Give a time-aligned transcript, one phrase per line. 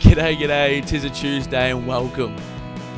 [0.00, 2.36] G'day, g'day, tis a Tuesday and welcome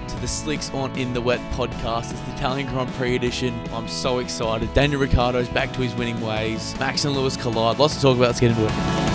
[0.09, 2.11] to the Slicks on in the Wet podcast.
[2.11, 3.59] It's the Italian Grand Prix edition.
[3.72, 4.72] I'm so excited.
[4.75, 6.79] Daniel Ricciardo's back to his winning ways.
[6.79, 7.79] Max and Lewis collide.
[7.79, 8.27] Lots to talk about.
[8.27, 9.05] Let's get into it.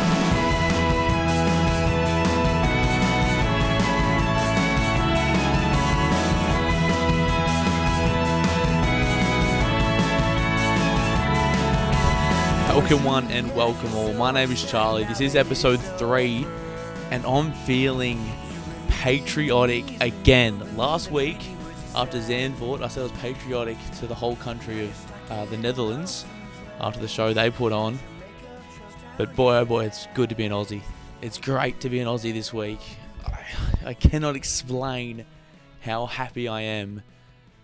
[12.92, 14.12] Welcome one and welcome all.
[14.12, 15.06] My name is Charlie.
[15.06, 16.46] This is episode three,
[17.10, 18.22] and I'm feeling
[18.90, 20.76] patriotic again.
[20.76, 21.38] Last week,
[21.96, 26.26] after Zandvoort, I said I was patriotic to the whole country of uh, the Netherlands
[26.82, 27.98] after the show they put on.
[29.18, 30.82] But boy, oh boy, it's good to be an Aussie.
[31.22, 32.82] It's great to be an Aussie this week.
[33.26, 33.46] I,
[33.86, 35.26] I cannot explain
[35.80, 37.04] how happy I am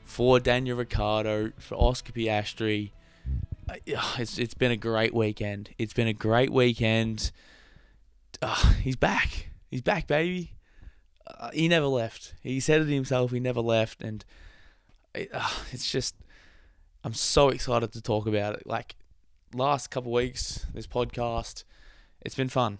[0.05, 2.91] for Daniel Ricciardo, for Oscar Piastri.
[3.85, 5.69] It's it's been a great weekend.
[5.77, 7.31] It's been a great weekend.
[8.41, 9.49] Uh, he's back.
[9.69, 10.53] He's back, baby.
[11.25, 12.33] Uh, he never left.
[12.41, 13.31] He said it himself.
[13.31, 14.23] He never left, and
[15.13, 16.15] it, uh, it's just
[17.03, 18.65] I'm so excited to talk about it.
[18.65, 18.95] Like
[19.53, 21.63] last couple weeks, this podcast,
[22.21, 22.77] it's been fun.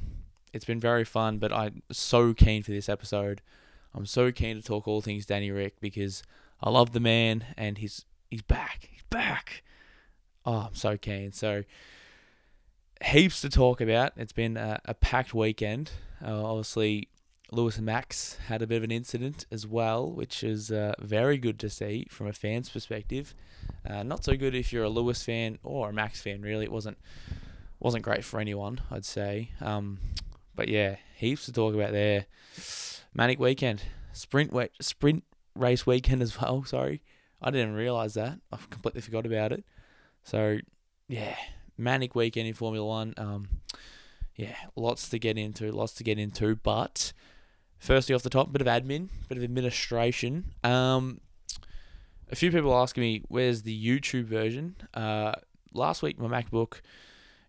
[0.53, 3.41] It's been very fun, but I'm so keen for this episode.
[3.93, 6.23] I'm so keen to talk all things Danny Rick because
[6.61, 8.89] I love the man, and he's he's back.
[8.91, 9.63] He's back.
[10.47, 11.33] Oh, I'm so keen.
[11.33, 11.65] So,
[13.03, 14.13] heaps to talk about.
[14.15, 15.91] It's been a, a packed weekend.
[16.25, 17.09] Uh, obviously,
[17.51, 21.37] Lewis and Max had a bit of an incident as well, which is uh, very
[21.37, 23.35] good to see from a fan's perspective.
[23.85, 26.41] Uh, not so good if you're a Lewis fan or a Max fan.
[26.41, 26.97] Really, it wasn't
[27.81, 28.79] wasn't great for anyone.
[28.89, 29.51] I'd say.
[29.59, 29.99] Um,
[30.55, 32.25] but yeah, heaps to talk about there.
[33.13, 35.25] Manic weekend, sprint wa- sprint
[35.55, 36.63] race weekend as well.
[36.65, 37.01] Sorry,
[37.41, 38.39] I didn't realize that.
[38.49, 39.65] I completely forgot about it.
[40.27, 40.57] So
[41.07, 41.37] yeah,
[41.77, 43.13] manic weekend in Formula One.
[43.15, 43.47] Um,
[44.35, 46.57] yeah, lots to get into, lots to get into.
[46.57, 47.13] But
[47.79, 50.53] firstly, off the top, bit of admin, bit of administration.
[50.65, 51.21] Um,
[52.29, 54.75] a few people asking me where's the YouTube version.
[54.93, 55.31] Uh,
[55.73, 56.81] last week my MacBook,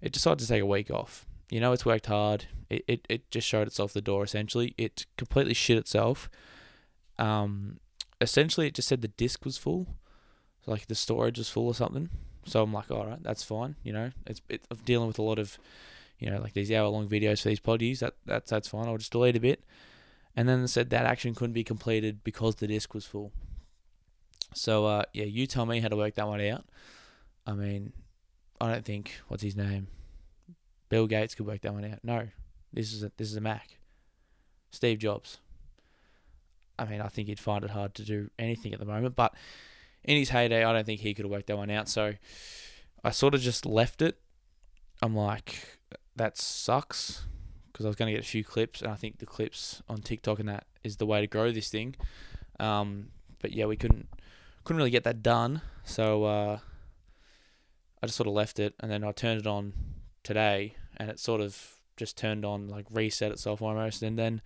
[0.01, 1.27] it decided to take a week off.
[1.51, 2.47] You know, it's worked hard.
[2.71, 4.23] It it, it just showed itself the door.
[4.23, 6.31] Essentially, it completely shit itself.
[7.19, 7.81] Um,
[8.21, 9.97] essentially, it just said the disk was full,
[10.65, 12.11] like the storage was full or something.
[12.49, 13.77] So I'm like, all right, that's fine.
[13.83, 15.59] You know, it's it, I'm dealing with a lot of,
[16.19, 17.99] you know, like these hour long videos for these poddies.
[17.99, 18.87] That that's that's fine.
[18.87, 19.63] I'll just delete a bit.
[20.35, 23.33] And then said that action couldn't be completed because the disk was full.
[24.55, 26.65] So uh, yeah, you tell me how to work that one out.
[27.47, 27.93] I mean,
[28.61, 29.89] I don't think what's his name,
[30.89, 31.99] Bill Gates could work that one out.
[32.03, 32.29] No,
[32.73, 33.79] this is a this is a Mac.
[34.71, 35.39] Steve Jobs.
[36.79, 39.35] I mean, I think he'd find it hard to do anything at the moment, but
[40.09, 41.87] in his heyday, I don't think he could have worked that one out.
[41.87, 42.15] So
[43.05, 44.19] I sort of just left it.
[45.03, 45.79] I'm like,
[46.17, 47.27] that sucks
[47.71, 49.99] because I was going to get a few clips, and I think the clips on
[49.99, 51.95] TikTok and that is the way to grow this thing.
[52.59, 53.11] Um,
[53.41, 54.09] but yeah, we couldn't
[54.65, 56.59] couldn't really get that done, so uh,
[58.03, 59.75] I just sort of left it, and then I turned it on
[60.25, 64.41] today, and it sort of just turned on, like reset itself almost, and then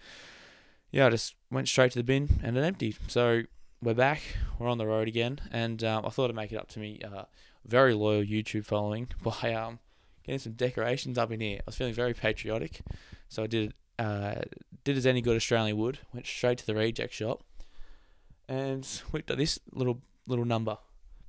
[0.90, 2.96] yeah, I just went straight to the bin and it emptied.
[3.08, 3.44] So
[3.82, 4.22] we're back.
[4.58, 7.00] We're on the road again, and um, I thought I'd make it up to me.
[7.04, 7.24] Uh,
[7.66, 9.80] very loyal YouTube following by um,
[10.24, 11.58] getting some decorations up in here.
[11.58, 12.80] I was feeling very patriotic,
[13.28, 14.36] so I did uh,
[14.84, 15.98] did as any good Australian would.
[16.14, 17.42] Went straight to the reject shop,
[18.48, 20.78] and whipped up this little little number.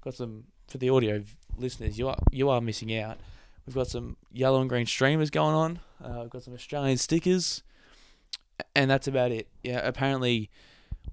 [0.02, 1.24] Got some for the audio
[1.58, 1.98] listeners.
[1.98, 3.18] You are you are missing out.
[3.66, 5.80] We've got some yellow and green streamers going on.
[6.04, 7.64] Uh, we've got some Australian stickers,
[8.76, 9.48] and that's about it.
[9.64, 10.52] Yeah, apparently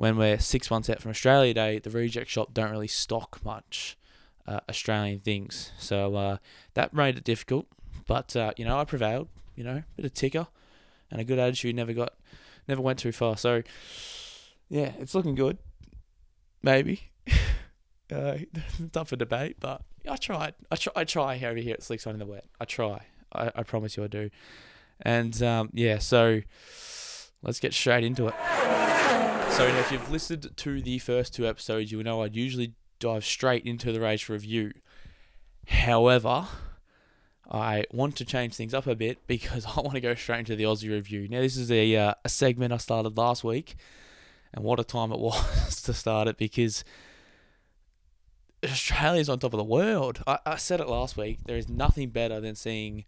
[0.00, 3.98] when we're six months out from Australia Day, the reject shop don't really stock much
[4.46, 5.72] uh, Australian things.
[5.78, 6.36] So uh,
[6.72, 7.66] that made it difficult.
[8.06, 9.28] But uh, you know, I prevailed.
[9.56, 10.46] You know, bit of ticker
[11.10, 12.14] and a good attitude never got,
[12.66, 13.36] never went too far.
[13.36, 13.62] So
[14.70, 15.58] yeah, it's looking good.
[16.62, 17.10] Maybe.
[18.10, 20.54] uh, it's up for debate, but I tried.
[20.70, 20.92] I try.
[20.96, 22.46] I try over here at Slicks on in the Wet.
[22.58, 23.02] I try.
[23.34, 24.30] I, I promise you, I do.
[25.02, 26.40] And um, yeah, so
[27.42, 28.99] let's get straight into it.
[29.60, 33.66] So, if you've listened to the first two episodes, you know I'd usually dive straight
[33.66, 34.72] into the race review.
[35.68, 36.46] However,
[37.46, 40.56] I want to change things up a bit because I want to go straight into
[40.56, 41.28] the Aussie review.
[41.28, 43.76] Now, this is a, uh, a segment I started last week,
[44.54, 46.82] and what a time it was to start it because
[48.64, 50.22] Australia's on top of the world.
[50.26, 51.40] I, I said it last week.
[51.44, 53.04] There is nothing better than seeing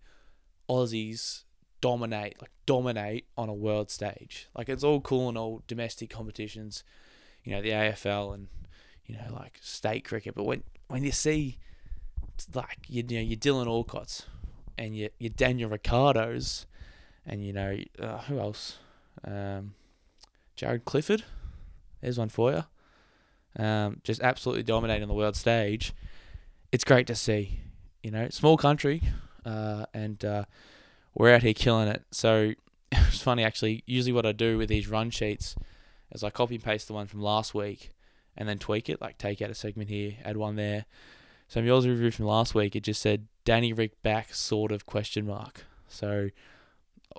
[0.69, 1.45] Aussies
[1.83, 4.49] dominate, like dominate on a world stage.
[4.57, 6.83] Like it's all cool and all domestic competitions,
[7.45, 8.49] you know, the AFL and
[9.05, 10.35] you know like state cricket.
[10.35, 11.59] But when when you see
[12.55, 14.25] like you, you know your Dylan Alcotts
[14.79, 16.65] and your your Daniel Ricciardos
[17.27, 18.79] and you know uh, who else?
[19.25, 19.75] Um,
[20.57, 21.25] Jared Clifford.
[22.01, 23.63] There's one for you.
[23.63, 25.93] Um, just absolutely dominating the world stage.
[26.73, 27.61] It's great to see.
[28.03, 29.03] You know, small country,
[29.45, 30.45] uh, and uh,
[31.15, 32.03] we're out here killing it.
[32.11, 32.53] So
[32.93, 33.83] it's funny actually.
[33.87, 35.55] Usually, what I do with these run sheets
[36.13, 37.91] is I copy and paste the one from last week,
[38.37, 39.01] and then tweak it.
[39.01, 40.87] Like take out a segment here, add one there.
[41.49, 45.27] So Mule's review from last week, it just said Danny Rick back sort of question
[45.27, 45.67] mark.
[45.87, 46.31] So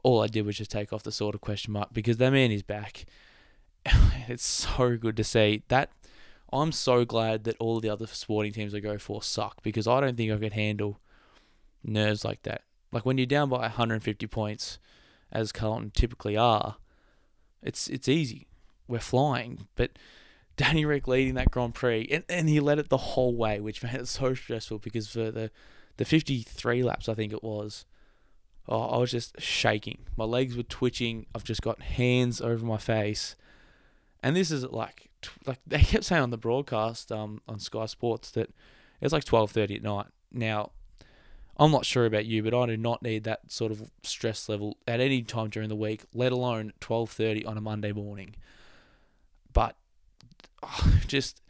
[0.02, 2.52] all I did was just take off the sort of question mark because that man
[2.52, 3.06] is back.
[4.28, 5.92] it's so good to see that.
[6.52, 10.00] I'm so glad that all the other sporting teams I go for suck because I
[10.00, 11.00] don't think I could handle
[11.84, 12.62] nerves like that.
[12.94, 14.80] Like when you're down by 150 points,
[15.32, 16.78] as Carlton typically are,
[17.62, 18.48] it's it's easy.
[18.88, 19.92] We're flying, but
[20.58, 23.84] Danny Rick leading that Grand Prix, and, and he led it the whole way, which
[23.84, 25.50] made it so stressful because for the,
[25.98, 27.86] the 53 laps, I think it was,
[28.70, 30.00] oh, I was just shaking.
[30.16, 31.26] My legs were twitching.
[31.34, 33.36] I've just got hands over my face.
[34.22, 35.10] And this is like,
[35.46, 38.52] like they kept saying on the broadcast um, on Sky Sports that
[39.02, 40.06] it's like 12.30 at night.
[40.32, 40.72] Now,
[41.58, 44.78] I'm not sure about you, but I do not need that sort of stress level
[44.88, 48.36] at any time during the week, let alone 12.30 on a Monday morning.
[49.52, 49.76] But
[50.64, 51.42] oh, just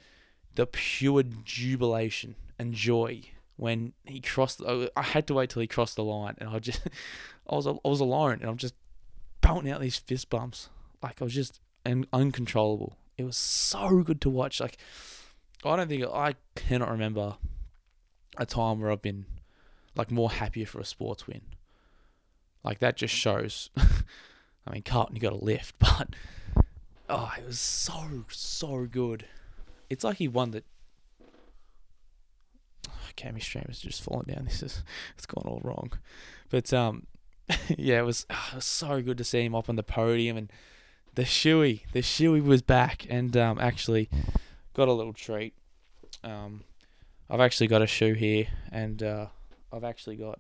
[0.56, 3.22] the pure jubilation and joy
[3.56, 4.62] when he crossed.
[4.66, 6.82] I had to wait till he crossed the line, and I just,
[7.50, 8.76] I was, I was alone, and I'm just
[9.42, 10.70] belting out these fist bumps.
[11.02, 12.98] Like I was just un- uncontrollable.
[13.18, 14.60] It was so good to watch.
[14.60, 14.78] Like
[15.64, 17.38] I don't think I cannot remember
[18.38, 19.26] a time where I've been
[19.96, 21.42] like more happier for a sports win.
[22.64, 23.70] Like that just shows.
[23.78, 26.10] I mean, Carlton, you got a lift, but
[27.10, 29.26] Oh, it was so so good.
[29.90, 30.64] It's like he won the.
[32.90, 34.46] Oh, Cammy stream is just falling down.
[34.50, 34.84] This is
[35.16, 35.92] it's gone all wrong,
[36.50, 37.08] but um,
[37.78, 40.38] yeah, it was oh, it was so good to see him up on the podium
[40.38, 40.52] and
[41.16, 44.10] the shoey the shoey was back and um actually
[44.74, 45.54] got a little treat.
[46.24, 46.64] Um,
[47.30, 49.28] I've actually got a shoe here and uh,
[49.74, 50.40] I've actually got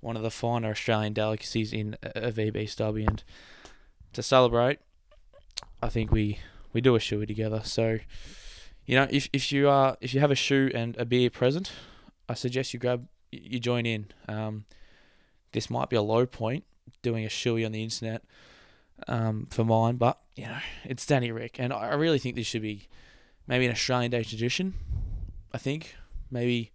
[0.00, 3.22] one of the finer Australian delicacies in a VB stubby and
[4.12, 4.80] to celebrate
[5.82, 6.38] I think we
[6.72, 7.60] we do a shoe together.
[7.64, 7.98] So,
[8.86, 11.72] you know, if if you are if you have a shoe and a beer present,
[12.28, 14.06] I suggest you grab you join in.
[14.28, 14.64] Um,
[15.52, 16.64] this might be a low point
[17.02, 18.22] doing a shoey on the internet
[19.08, 22.62] um, for mine, but you know it's Danny Rick, and I really think this should
[22.62, 22.88] be
[23.46, 24.74] maybe an Australian Day tradition.
[25.52, 25.96] I think
[26.30, 26.71] maybe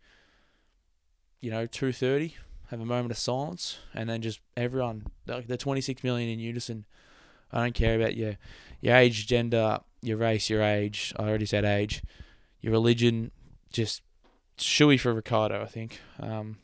[1.40, 2.36] you know two thirty,
[2.70, 6.40] have a moment of silence, and then just everyone like the twenty six million in
[6.40, 6.86] unison.
[7.52, 8.38] I don't care about your
[8.82, 11.14] your age, gender, your race, your age.
[11.18, 12.04] I already said age.
[12.62, 13.32] Your religion,
[13.72, 14.02] just
[14.58, 16.00] shooey for Ricciardo, I think.
[16.20, 16.58] Um,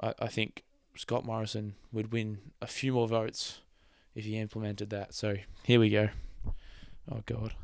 [0.00, 0.64] I I think
[0.96, 3.60] Scott Morrison would win a few more votes
[4.14, 5.14] if he implemented that.
[5.14, 6.10] So here we go.
[7.10, 7.54] Oh God.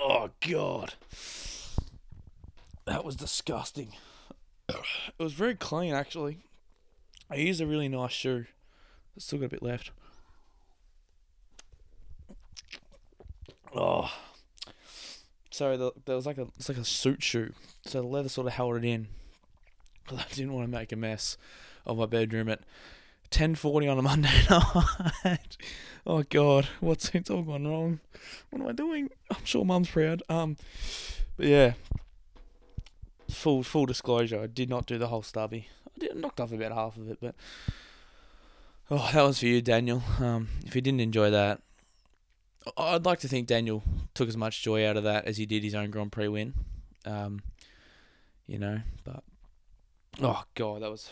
[0.00, 0.94] Oh god.
[2.86, 3.92] That was disgusting.
[4.68, 6.38] It was very clean actually.
[7.30, 8.46] I used a really nice shoe.
[9.16, 9.90] I still got a bit left.
[13.74, 14.10] Oh.
[15.50, 17.52] So the, there was like a it's like a suit shoe.
[17.84, 19.08] So the leather sort of held it in.
[20.10, 21.36] I didn't want to make a mess
[21.84, 22.60] of my bedroom at
[23.30, 25.56] ten forty on a Monday night.
[26.06, 28.00] oh God, what's it's all gone wrong?
[28.50, 29.10] What am I doing?
[29.30, 30.22] I'm sure Mum's proud.
[30.28, 30.56] Um,
[31.36, 31.72] but yeah,
[33.30, 35.68] full full disclosure, I did not do the whole stubby.
[35.86, 37.34] I did knocked off about half of it, but
[38.90, 40.02] oh, that was for you, Daniel.
[40.20, 41.60] Um, if you didn't enjoy that,
[42.76, 43.82] I'd like to think Daniel
[44.14, 46.54] took as much joy out of that as he did his own Grand Prix win.
[47.04, 47.40] Um,
[48.46, 49.22] you know, but
[50.22, 51.10] oh God, that was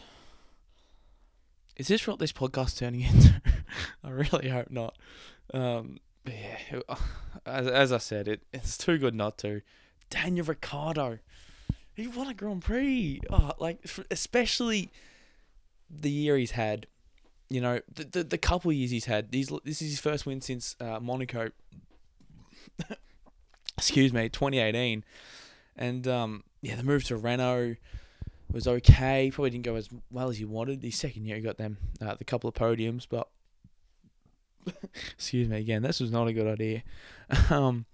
[1.77, 3.41] is this what this podcast turning into?
[4.05, 4.97] I really hope not.
[5.53, 6.59] Um, yeah,
[7.45, 9.63] as, as I said, it it's too good not to.
[10.11, 11.19] Daniel Ricciardo,
[11.95, 13.21] he won a Grand Prix.
[13.31, 14.91] Oh, like especially
[15.91, 16.87] the year he's had.
[17.49, 19.31] You know, the the, the couple years he's had.
[19.31, 21.51] These this is his first win since uh, Monaco.
[23.79, 25.05] excuse me, 2018,
[25.77, 27.77] and um, yeah, the move to Renault
[28.51, 29.31] was okay.
[29.33, 30.83] Probably didn't go as well as he wanted.
[30.83, 33.29] His second year, he got them uh, the couple of podiums, but
[35.13, 36.83] excuse me again, this was not a good idea.
[37.51, 37.87] Um,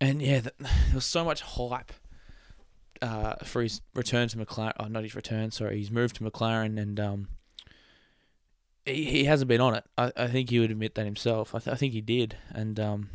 [0.00, 1.92] and yeah, the, there was so much hype
[3.00, 4.72] uh, for his return to McLaren.
[4.78, 5.50] Oh, not his return.
[5.50, 7.28] Sorry, he's moved to McLaren, and um,
[8.84, 9.84] he, he hasn't been on it.
[9.96, 11.54] I, I think he would admit that himself.
[11.54, 13.10] I, th- I think he did, and um,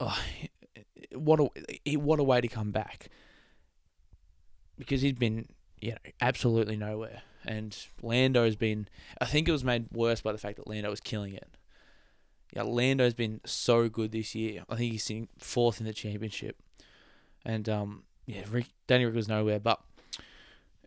[0.00, 0.18] oh,
[1.14, 3.08] what a what a way to come back
[4.84, 5.46] because he's been
[5.80, 8.88] you know absolutely nowhere, and Lando's been.
[9.20, 11.56] I think it was made worse by the fact that Lando was killing it.
[12.54, 14.64] Yeah, Lando's been so good this year.
[14.68, 16.56] I think he's sitting fourth in the championship,
[17.44, 19.80] and um, yeah, Rick, Danny Rick was nowhere, but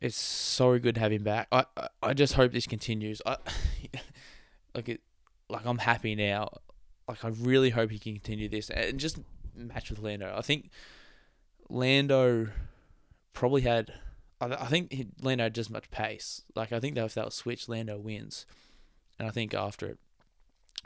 [0.02, 1.48] it's so good to have him back.
[1.52, 3.22] I I, I just hope this continues.
[3.26, 3.38] I
[4.76, 5.02] like it,
[5.50, 6.50] like I'm happy now.
[7.08, 9.20] Like I really hope he can continue this and just
[9.56, 10.34] match with Lando.
[10.36, 10.70] I think
[11.70, 12.50] Lando
[13.36, 13.94] probably had.
[14.42, 16.42] I, think he, Lando had just much pace.
[16.56, 18.46] Like I think that if that was switched, Lando wins.
[19.18, 20.00] And I think after it,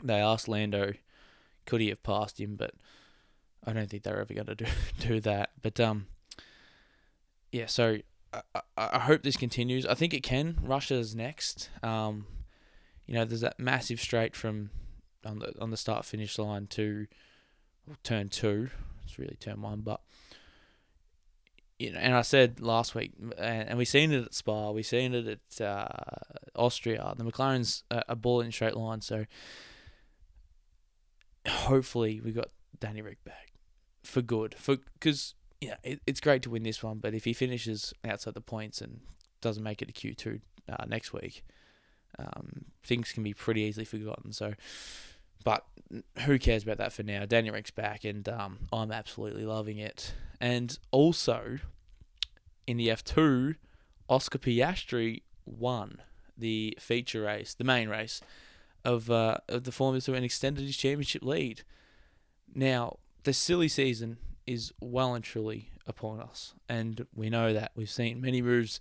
[0.02, 0.92] they asked Lando,
[1.66, 2.56] could he have passed him?
[2.56, 2.74] But
[3.66, 4.66] I don't think they're ever going to do
[5.00, 5.50] do that.
[5.60, 6.06] But um,
[7.50, 7.66] yeah.
[7.66, 7.98] So
[8.32, 9.86] I, I, I hope this continues.
[9.86, 10.58] I think it can.
[10.62, 11.70] Russia's next.
[11.82, 12.26] Um,
[13.06, 14.70] you know, there's that massive straight from
[15.24, 17.06] on the on the start finish line to
[18.04, 18.70] turn two.
[19.04, 20.00] It's really turn one, but
[21.80, 25.14] you know, and I said last week, and, we seen it at Spa, we seen
[25.14, 25.88] it at uh,
[26.54, 27.14] Austria.
[27.16, 29.24] The McLaren's a, ball in straight line, so
[31.48, 33.54] hopefully we got Danny Rick back
[34.02, 34.54] for good.
[34.58, 38.34] For because yeah, it, it's great to win this one, but if he finishes outside
[38.34, 39.00] the points and
[39.40, 41.42] doesn't make it to Q two uh, next week,
[42.18, 44.34] um, things can be pretty easily forgotten.
[44.34, 44.52] So,
[45.44, 45.64] but
[46.24, 47.24] who cares about that for now?
[47.26, 50.14] Daniel Rick's back, and um, I'm absolutely loving it.
[50.40, 51.58] And also,
[52.66, 53.56] in the F2,
[54.08, 55.98] Oscar Piastri won
[56.36, 58.20] the feature race, the main race
[58.84, 61.62] of uh, of the Formula Two, and extended his championship lead.
[62.54, 67.90] Now, the silly season is well and truly upon us, and we know that we've
[67.90, 68.80] seen many moves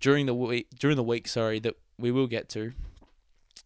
[0.00, 0.68] during the week.
[0.78, 2.72] During the week, sorry, that we will get to,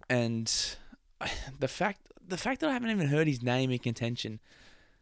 [0.08, 0.76] and
[1.58, 4.40] the fact the fact that I haven't even heard his name in contention,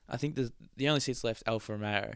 [0.09, 2.15] I think the the only seats left Alfa Romeo,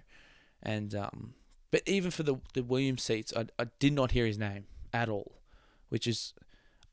[0.62, 1.34] and um,
[1.70, 5.08] but even for the the Williams seats, I I did not hear his name at
[5.08, 5.40] all,
[5.88, 6.34] which is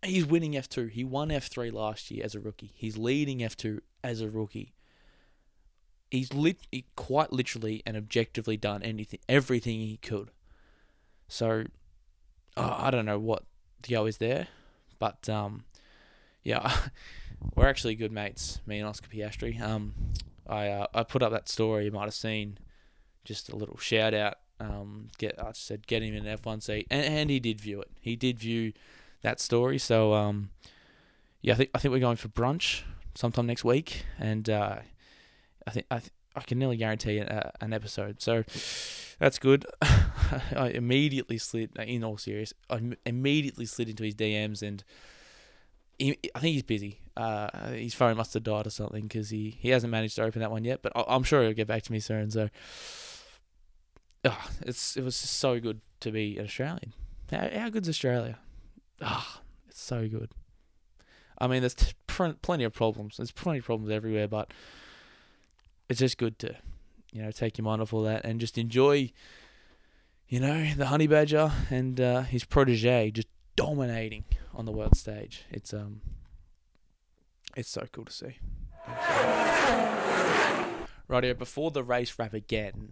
[0.04, 0.88] he's winning F two.
[0.88, 2.72] He won F three last year as a rookie.
[2.76, 4.74] He's leading F two as a rookie.
[6.12, 10.32] He's lit he quite literally and objectively done anything everything he could.
[11.28, 11.66] So,
[12.56, 13.44] oh, I don't know what
[13.82, 14.48] the go is there,
[15.00, 15.66] but um,
[16.44, 16.74] yeah.
[17.54, 19.62] we're actually good mates, me and Oscar Piastri.
[19.62, 19.94] Um,
[20.48, 22.58] I uh, I put up that story you might have seen,
[23.24, 24.36] just a little shout out.
[24.60, 27.60] Um, get I said get him in an F one seat, and, and he did
[27.60, 27.90] view it.
[28.00, 28.74] He did view
[29.22, 29.78] that story.
[29.78, 30.50] So um,
[31.42, 32.84] yeah, I think I think we're going for brunch
[33.16, 34.78] sometime next week, and uh,
[35.68, 38.22] I think I th- I can nearly guarantee an, uh, episode.
[38.22, 38.44] So
[39.20, 39.66] that's good.
[39.82, 42.54] I immediately slid in all serious.
[42.70, 44.84] I immediately slid into his DMs and
[45.98, 47.00] he, I think he's busy.
[47.18, 50.42] Uh, his phone must have died or something because he, he hasn't managed to open
[50.42, 50.82] that one yet.
[50.82, 52.30] But I, am sure he'll get back to me soon.
[52.32, 52.50] So,
[54.26, 56.94] oh, it's it was so good to be an Australian.
[57.32, 58.38] How how good's Australia?
[59.02, 60.32] Ah, oh, it's so good.
[61.38, 63.18] I mean, there's t- plenty of problems.
[63.18, 64.52] There's plenty of problems everywhere, but
[65.90, 66.56] it's just good to,
[67.12, 69.12] you know, take your mind off all that and just enjoy,
[70.28, 75.44] you know, the honey badger and uh, his protege just dominating on the world stage.
[75.52, 76.02] It's um,
[77.56, 78.38] it's so cool to see.
[81.08, 82.92] Right here, before the race wrap again,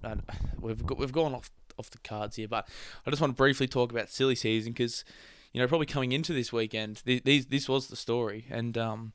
[0.60, 2.68] we've got, we've gone off off the cards here, but
[3.06, 5.04] I just want to briefly talk about silly season because
[5.52, 9.14] you know probably coming into this weekend, these this was the story, and um,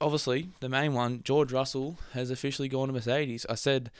[0.00, 3.44] obviously the main one, George Russell has officially gone to Mercedes.
[3.48, 3.90] I said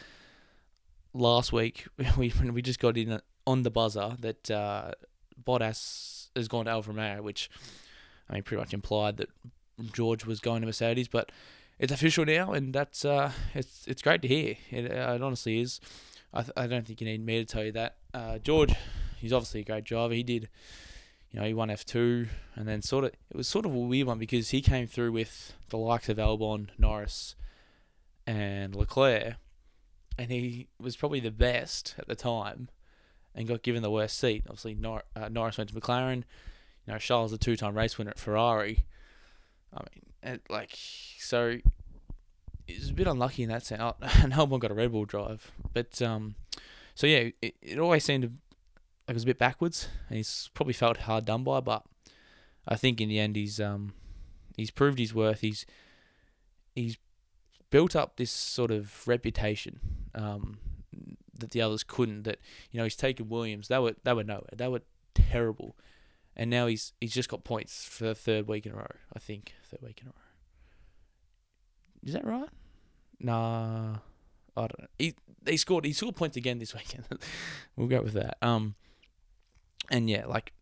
[1.13, 1.87] last week
[2.17, 4.93] we we just got in on the buzzer that uh,
[5.43, 7.51] Bottas has gone to Alfa Romeo, which
[8.29, 9.29] I mean pretty much implied that
[9.93, 11.33] George was going to Mercedes, but
[11.79, 14.57] it's official now, and that's uh, it's it's great to hear.
[14.71, 15.81] It, uh, it honestly is.
[16.33, 17.97] I, th- I don't think you need me to tell you that.
[18.13, 18.75] Uh, George,
[19.19, 20.15] he's obviously a great driver.
[20.15, 20.49] He did,
[21.31, 23.79] you know, he won F two, and then sort of it was sort of a
[23.79, 27.35] weird one because he came through with the likes of Albon, Norris,
[28.27, 29.35] and Leclerc,
[30.19, 32.69] and he was probably the best at the time
[33.35, 34.45] and got given the worst seat.
[34.47, 36.23] Obviously, Nor- uh, Norris went to McLaren.
[36.87, 38.85] You know, Charles a two-time race winner at Ferrari.
[39.75, 40.77] I mean, it, like
[41.19, 41.59] so,
[42.67, 43.81] he's a bit unlucky in that sense.
[44.23, 46.37] And Albon got a Red Bull drive, but um,
[46.95, 48.31] so yeah, it, it always seemed like
[49.11, 51.61] it was a bit backwards, and he's probably felt hard done by.
[51.61, 51.83] But
[52.67, 53.95] I think in the end, he's um,
[54.57, 55.41] he's proved his worth.
[55.41, 55.67] He's
[56.75, 56.97] he's
[57.71, 59.81] built up this sort of reputation.
[60.15, 60.59] Um,
[61.39, 62.23] that the others couldn't.
[62.23, 62.39] That
[62.71, 63.69] you know he's taken Williams.
[63.69, 64.51] They were they were nowhere.
[64.55, 64.83] They were
[65.15, 65.77] terrible,
[66.37, 68.87] and now he's he's just got points for the third week in a row.
[69.15, 70.17] I think third week in a row.
[72.05, 72.49] Is that right?
[73.21, 73.97] Nah,
[74.57, 74.87] I don't know.
[74.99, 75.15] He
[75.47, 77.05] he scored he scored points again this weekend.
[77.77, 78.37] we'll go with that.
[78.43, 78.75] Um,
[79.91, 80.53] and yeah, like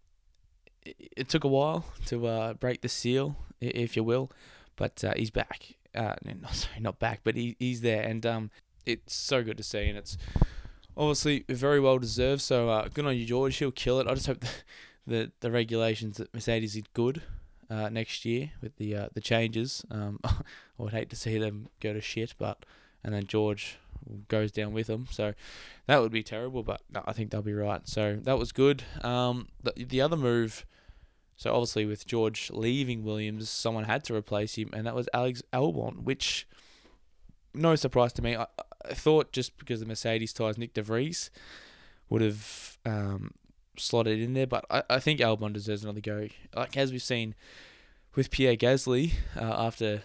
[0.85, 4.31] it, it took a while to uh, break the seal, if you will,
[4.77, 5.77] but uh, he's back.
[5.95, 8.51] Uh, no, sorry, not back, but he he's there, and um,
[8.87, 10.17] it's so good to see, and it's
[10.97, 12.43] obviously very well deserved.
[12.43, 13.57] So uh, good on you, George.
[13.57, 14.07] He'll kill it.
[14.07, 14.49] I just hope the
[15.07, 17.23] the, the regulations that Mercedes is good
[17.71, 19.85] uh, next year with the uh, the changes.
[19.91, 20.35] Um, I
[20.79, 22.65] would hate to see them go to shit, but
[23.03, 23.79] and then George
[24.29, 25.07] goes down with them.
[25.11, 25.35] So
[25.87, 27.87] that would be terrible, but no, I think they'll be right.
[27.89, 28.85] So that was good.
[29.03, 30.67] Um, the the other move.
[31.37, 35.43] So obviously with George leaving Williams, someone had to replace him, and that was Alex
[35.53, 36.47] Albon, which
[37.55, 38.37] no surprise to me.
[38.37, 38.47] I,
[38.89, 41.31] I thought just because the Mercedes tyres, Nick de Vries
[42.09, 43.33] would have um,
[43.77, 46.29] slotted in there, but I, I think Albon deserves another go.
[46.55, 47.35] Like as we've seen
[48.15, 50.03] with Pierre Gasly, uh, after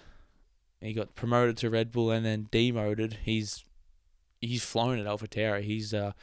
[0.82, 3.64] he got promoted to Red Bull and then demoted, he's
[4.42, 5.64] he's flown at AlphaTauri.
[5.64, 6.14] He's uh,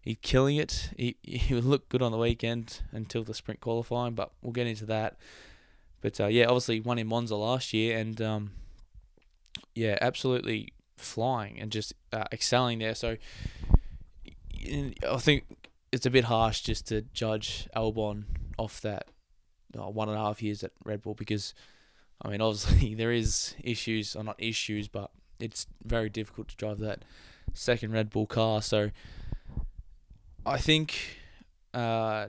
[0.00, 0.90] he's killing it.
[0.96, 4.86] He he looked good on the weekend until the sprint qualifying, but we'll get into
[4.86, 5.16] that.
[6.00, 8.50] But uh, yeah, obviously won in Monza last year, and um,
[9.74, 12.94] yeah, absolutely flying and just uh, excelling there.
[12.94, 13.16] So
[14.66, 15.44] I think
[15.94, 18.24] it's a bit harsh just to judge Albon
[18.58, 19.06] off that
[19.78, 21.54] uh, one and a half years at Red Bull because,
[22.20, 26.80] I mean, obviously there is issues, or not issues, but it's very difficult to drive
[26.80, 27.04] that
[27.52, 28.60] second Red Bull car.
[28.60, 28.90] So
[30.44, 30.98] I think
[31.72, 32.26] uh,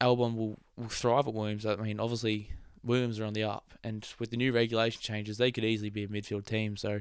[0.00, 1.66] Albon will, will thrive at Williams.
[1.66, 2.52] I mean, obviously
[2.84, 6.04] Williams are on the up, and with the new regulation changes, they could easily be
[6.04, 6.76] a midfield team.
[6.76, 7.00] So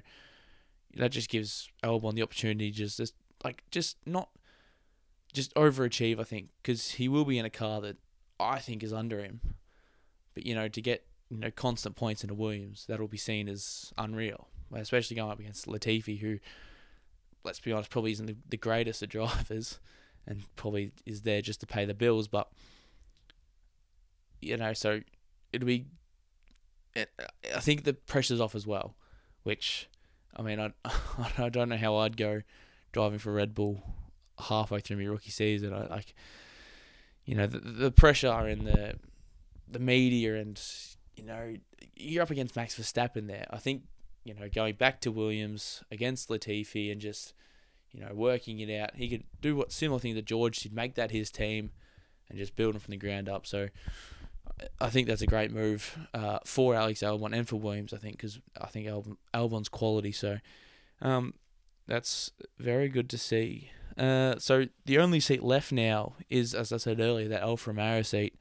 [0.95, 4.29] that just gives Albon the opportunity just, just like just not
[5.37, 7.97] just overachieve, I think, because he will be in a car that
[8.39, 9.39] I think is under him.
[10.33, 13.93] But you know, to get you know constant points into Williams, that'll be seen as
[13.97, 16.39] unreal, especially going up against Latifi, who,
[17.43, 19.79] let's be honest, probably isn't the, the greatest of drivers,
[20.25, 22.27] and probably is there just to pay the bills.
[22.27, 22.49] But
[24.41, 25.01] you know, so
[25.53, 25.85] it'll be.
[26.95, 27.11] It,
[27.55, 28.95] I think the pressure's off as well,
[29.43, 29.87] which,
[30.35, 30.73] I mean, I
[31.37, 32.41] I don't know how I'd go
[32.91, 33.83] driving for Red Bull
[34.39, 35.73] halfway through my rookie season.
[35.73, 36.13] I like,
[37.25, 38.95] you know, the, the pressure and the
[39.69, 40.61] the media and
[41.15, 41.55] you know
[41.95, 43.45] you're up against Max Verstappen there.
[43.49, 43.83] I think
[44.23, 47.33] you know going back to Williams against Latifi and just
[47.91, 48.95] you know working it out.
[48.95, 51.71] He could do what similar thing that George did, make that his team,
[52.29, 53.45] and just build him from the ground up.
[53.45, 53.69] So.
[54.81, 57.93] I think that's a great move uh, for Alex Albon and for Williams.
[57.93, 60.11] I think because I think Albon, Albon's quality.
[60.11, 60.39] So
[60.99, 61.35] um,
[61.85, 63.69] that's very good to see.
[63.97, 68.01] Uh, so the only seat left now is, as I said earlier, that Alfa Romeo
[68.01, 68.35] seat.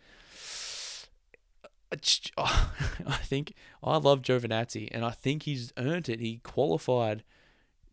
[1.92, 6.20] I think I love Giovinazzi, and I think he's earned it.
[6.20, 7.22] He qualified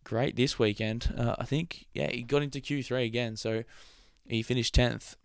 [0.04, 1.14] great this weekend.
[1.18, 3.64] Uh, I think, yeah, he got into Q3 again, so
[4.28, 5.16] he finished tenth,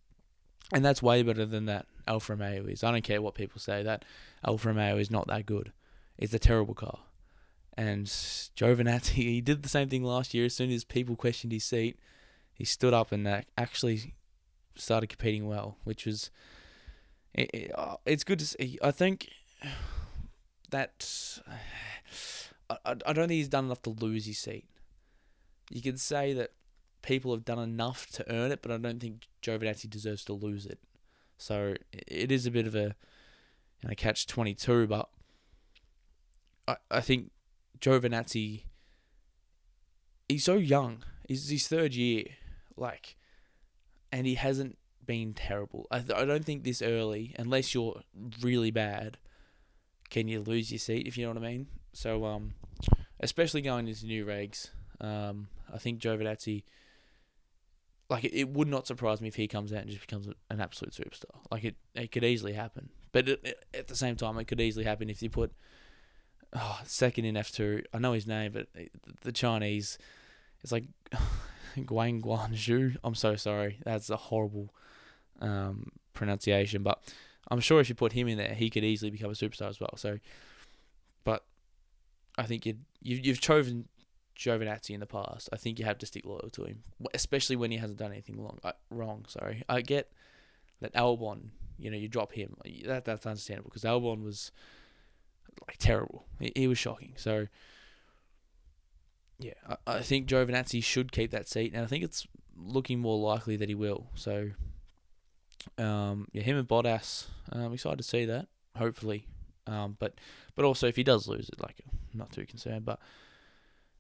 [0.72, 2.84] and that's way better than that Alfa Romeo is.
[2.84, 3.82] I don't care what people say.
[3.82, 4.04] That
[4.44, 5.72] Alfa Romeo is not that good.
[6.16, 7.00] It's a terrible car.
[7.76, 10.46] And Giovinazzi, he did the same thing last year.
[10.46, 11.98] As soon as people questioned his seat,
[12.58, 14.16] he stood up and actually
[14.74, 16.30] started competing well, which was
[17.32, 18.78] it, it, uh, it's good to see.
[18.82, 19.28] I think
[20.70, 21.38] that
[22.68, 24.66] I, I don't think he's done enough to lose his seat.
[25.70, 26.50] You could say that
[27.02, 30.66] people have done enough to earn it, but I don't think Giovinazzi deserves to lose
[30.66, 30.80] it.
[31.36, 32.96] So it is a bit of a
[33.82, 35.08] you know, catch twenty two, but
[36.66, 37.30] I I think
[37.78, 38.64] Giovinazzi
[40.28, 41.04] he's so young.
[41.28, 42.24] He's his third year
[42.78, 43.16] like,
[44.12, 45.86] and he hasn't been terrible.
[45.90, 48.02] I, th- I don't think this early, unless you're
[48.40, 49.18] really bad,
[50.10, 51.66] can you lose your seat, if you know what I mean?
[51.92, 52.54] So, um,
[53.20, 56.64] especially going into new regs, um, I think Giovinazzi,
[58.08, 60.60] like, it, it would not surprise me if he comes out and just becomes an
[60.60, 61.36] absolute superstar.
[61.50, 62.88] Like, it, it could easily happen.
[63.12, 65.52] But it, it, at the same time, it could easily happen if you put
[66.54, 67.84] oh, second in F2.
[67.92, 68.68] I know his name, but
[69.22, 69.98] the Chinese,
[70.62, 70.84] it's like
[71.86, 72.96] Guang Guanzhou.
[73.04, 73.78] I'm so sorry.
[73.84, 74.74] That's a horrible
[75.40, 77.02] um, pronunciation, but
[77.50, 79.80] I'm sure if you put him in there, he could easily become a superstar as
[79.80, 79.96] well.
[79.96, 80.18] So,
[81.24, 81.44] but
[82.36, 83.88] I think you you've, you've chosen
[84.36, 85.48] Giovinazzi in the past.
[85.52, 86.82] I think you have to stick loyal to him,
[87.14, 89.24] especially when he hasn't done anything long, uh, wrong.
[89.28, 90.12] Sorry, I get
[90.80, 91.50] that Albon.
[91.78, 92.56] You know, you drop him.
[92.86, 94.52] That that's understandable because Albon was
[95.66, 96.26] like terrible.
[96.40, 97.14] He, he was shocking.
[97.16, 97.46] So
[99.38, 103.18] yeah, I, I think Giovinazzi should keep that seat, and I think it's looking more
[103.18, 104.08] likely that he will.
[104.14, 104.50] So,
[105.76, 107.26] Um, yeah, him and Bottas.
[107.50, 108.48] I'm excited to see that.
[108.76, 109.26] Hopefully,
[109.66, 110.14] um, but
[110.54, 111.80] but also if he does lose it, like
[112.12, 112.84] I'm not too concerned.
[112.84, 113.00] But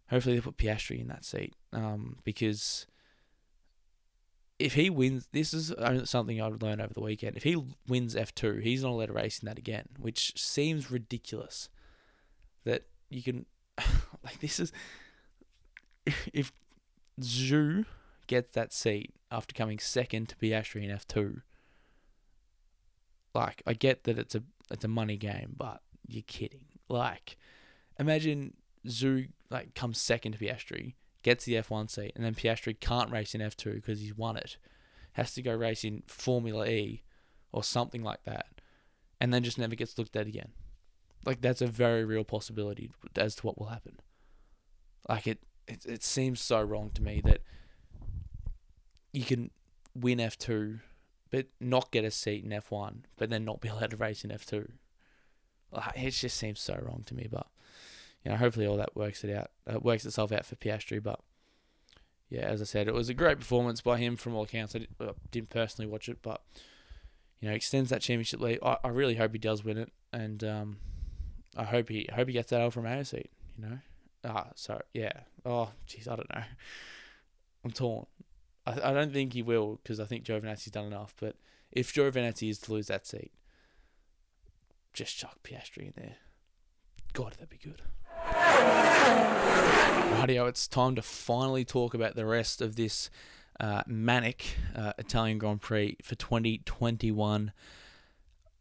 [0.08, 2.86] hopefully they put Piastri in that seat um, because
[4.58, 5.72] if he wins, this is
[6.04, 7.36] something I've learned over the weekend.
[7.36, 11.68] If he wins F2, he's not allowed to race in that again, which seems ridiculous.
[12.64, 13.46] That you can,
[14.24, 14.72] like, this is.
[16.32, 16.52] If
[17.20, 17.84] Zhou
[18.26, 21.42] gets that seat after coming second to Piastri in F2,
[23.34, 26.66] like, I get that it's a it's a money game, but you're kidding.
[26.88, 27.36] Like,
[27.98, 28.54] imagine
[28.86, 33.34] Zhou like comes second to Piastri, gets the F1 seat, and then Piastri can't race
[33.34, 34.56] in F2 because he's won it.
[35.12, 37.02] Has to go race in Formula E
[37.52, 38.46] or something like that,
[39.20, 40.52] and then just never gets looked at again.
[41.24, 43.98] Like that's a very real possibility as to what will happen.
[45.08, 47.40] Like it, it, it seems so wrong to me that
[49.12, 49.50] you can
[49.94, 50.80] win F2,
[51.30, 54.30] but not get a seat in F1, but then not be allowed to race in
[54.30, 54.70] F2.
[55.70, 57.46] Like, it just seems so wrong to me, but
[58.24, 61.02] you know, hopefully all that works it out, uh, works itself out for Piastri.
[61.02, 61.20] But
[62.30, 64.74] yeah, as I said, it was a great performance by him from all accounts.
[64.74, 64.88] I, did,
[65.30, 66.42] didn't personally watch it, but
[67.40, 68.58] you know, extends that championship lead.
[68.62, 70.78] I, I really hope he does win it, and um,
[71.56, 73.30] I hope he hope he gets that Alfa Romeo seat.
[73.56, 73.78] You know,
[74.24, 75.12] ah, so yeah.
[75.48, 76.42] Oh, jeez, I don't know.
[77.64, 78.04] I'm torn.
[78.66, 81.14] I I don't think he will because I think Giovinazzi's done enough.
[81.18, 81.36] But
[81.72, 83.32] if Giovanazzi is to lose that seat,
[84.92, 86.16] just chuck Piastri in there.
[87.14, 87.80] God, that'd be good.
[90.20, 93.08] Radio, it's time to finally talk about the rest of this
[93.58, 97.52] uh, manic uh, Italian Grand Prix for 2021.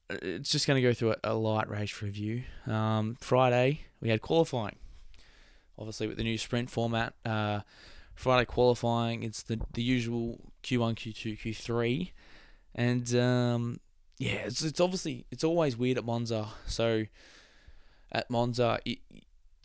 [0.10, 2.44] It's just going to go through a, a, light race review.
[2.66, 4.78] Um, Friday, we had qualifying.
[5.78, 7.62] Obviously, with the new sprint format, uh,
[8.16, 12.12] Friday qualifying, it's the, the usual Q1, Q2, Q3.
[12.74, 13.80] And um,
[14.18, 16.48] yeah, it's, it's obviously, it's always weird at Monza.
[16.66, 17.06] So
[18.12, 19.00] at Monza, it,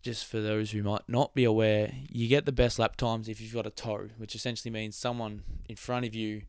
[0.03, 3.40] just for those who might not be aware, you get the best lap times if
[3.40, 6.42] you've got a tow, which essentially means someone in front of you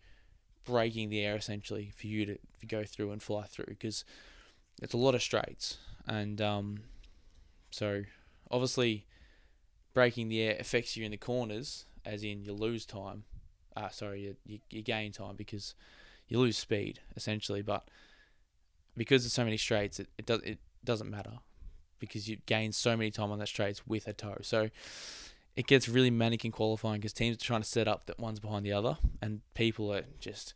[0.66, 4.04] breaking the air essentially for you to, to go through and fly through because
[4.82, 5.78] it's a lot of straights.
[6.08, 6.80] And um,
[7.72, 8.04] so
[8.50, 9.06] obviously
[9.94, 13.24] braking the air affects you in the corners, as in you lose time.
[13.76, 15.76] Uh, sorry, you, you, you gain time because
[16.28, 17.62] you lose speed essentially.
[17.62, 17.88] But
[18.96, 21.40] because there's so many straights, it, it does it doesn't matter
[22.00, 24.38] because you gain so many time on that straights with a toe.
[24.42, 24.70] So
[25.56, 28.40] it gets really manic in qualifying because teams are trying to set up that one's
[28.40, 30.54] behind the other, and people are just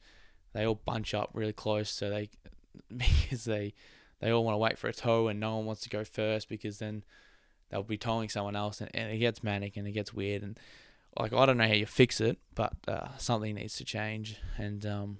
[0.53, 2.29] they all bunch up really close, so they
[2.95, 3.73] because they
[4.19, 6.49] they all want to wait for a toe, and no one wants to go first
[6.49, 7.03] because then
[7.69, 10.59] they'll be towing someone else, and, and it gets manic and it gets weird, and
[11.19, 14.85] like I don't know how you fix it, but uh, something needs to change, and
[14.85, 15.17] um,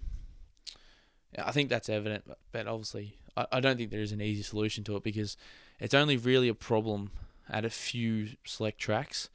[1.38, 4.44] I think that's evident, but, but obviously I, I don't think there is an easy
[4.44, 5.38] solution to it because
[5.80, 7.12] it's only really a problem
[7.50, 9.30] at a few select tracks.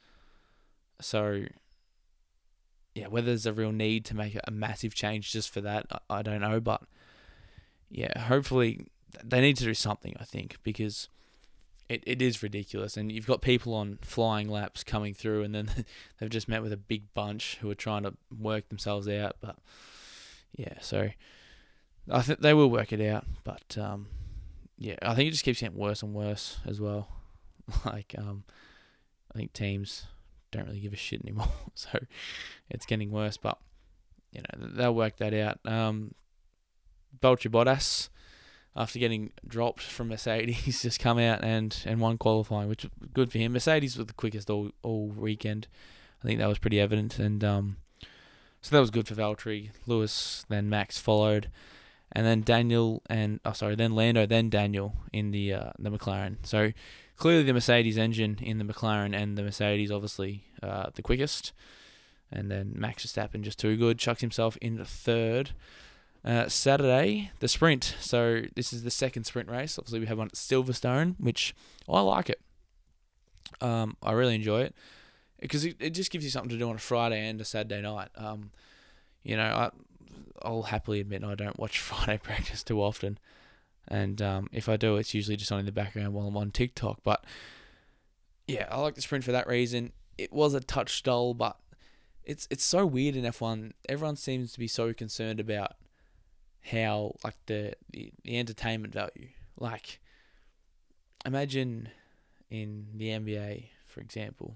[1.01, 1.45] So,
[2.93, 6.19] yeah, whether there's a real need to make a massive change just for that, I,
[6.19, 6.59] I don't know.
[6.59, 6.83] But
[7.89, 8.87] yeah, hopefully
[9.23, 11.09] they need to do something, I think, because
[11.89, 12.97] it, it is ridiculous.
[12.97, 15.69] And you've got people on flying laps coming through, and then
[16.19, 19.37] they've just met with a big bunch who are trying to work themselves out.
[19.41, 19.57] But
[20.55, 21.09] yeah, so
[22.09, 23.25] I think they will work it out.
[23.43, 24.07] But um,
[24.77, 27.07] yeah, I think it just keeps getting worse and worse as well.
[27.85, 28.43] like, um,
[29.33, 30.05] I think teams
[30.51, 31.99] don't really give a shit anymore, so
[32.69, 33.37] it's getting worse.
[33.37, 33.57] But
[34.31, 35.59] you know they'll work that out.
[35.65, 36.15] Um,
[37.21, 38.09] Valtteri Bottas,
[38.75, 43.31] after getting dropped from Mercedes, just come out and and won qualifying, which was good
[43.31, 43.53] for him.
[43.53, 45.67] Mercedes was the quickest all all weekend.
[46.23, 47.77] I think that was pretty evident, and um,
[48.61, 49.71] so that was good for Valtteri.
[49.85, 51.49] Lewis, then Max followed
[52.13, 56.37] and then Daniel and oh sorry, then Lando, then Daniel in the uh, the McLaren.
[56.43, 56.71] So
[57.17, 61.51] clearly the Mercedes engine in the McLaren and the Mercedes obviously uh, the quickest,
[62.31, 65.51] and then Max Verstappen just too good, chucks himself in third.
[66.25, 67.95] Uh, Saturday, the sprint.
[67.99, 69.77] So this is the second sprint race.
[69.77, 71.53] Obviously, we have one at Silverstone, which
[71.87, 72.39] I like it.
[73.59, 74.75] Um, I really enjoy it
[75.39, 77.81] because it, it just gives you something to do on a Friday and a Saturday
[77.81, 78.09] night.
[78.15, 78.51] Um,
[79.23, 79.69] you know, I,
[80.41, 83.17] I'll happily admit I don't watch Friday practice too often,
[83.87, 86.51] and um, if I do, it's usually just on in the background while I'm on
[86.51, 86.99] TikTok.
[87.03, 87.25] But
[88.47, 89.91] yeah, I like the sprint for that reason.
[90.17, 91.57] It was a touch dull, but
[92.23, 93.73] it's it's so weird in F1.
[93.89, 95.73] Everyone seems to be so concerned about
[96.71, 99.29] how like the the, the entertainment value.
[99.57, 99.99] Like,
[101.25, 101.89] imagine
[102.49, 104.55] in the NBA, for example,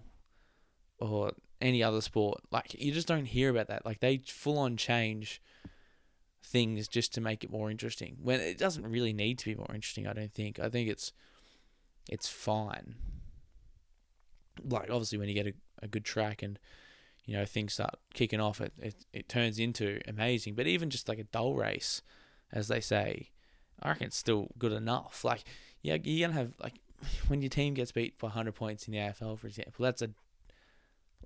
[0.99, 3.85] or any other sport, like you just don't hear about that.
[3.85, 5.41] Like they full on change
[6.43, 8.17] things just to make it more interesting.
[8.21, 10.59] When it doesn't really need to be more interesting, I don't think.
[10.59, 11.13] I think it's
[12.09, 12.95] it's fine.
[14.63, 16.57] Like obviously when you get a, a good track and
[17.27, 20.55] you know things start kicking off, it, it it turns into amazing.
[20.55, 22.01] But even just like a dull race,
[22.51, 23.31] as they say,
[23.83, 25.23] I reckon it's still good enough.
[25.25, 25.43] Like
[25.83, 26.79] yeah, you're gonna have like
[27.27, 30.09] when your team gets beat by 100 points in the AFL, for example, that's a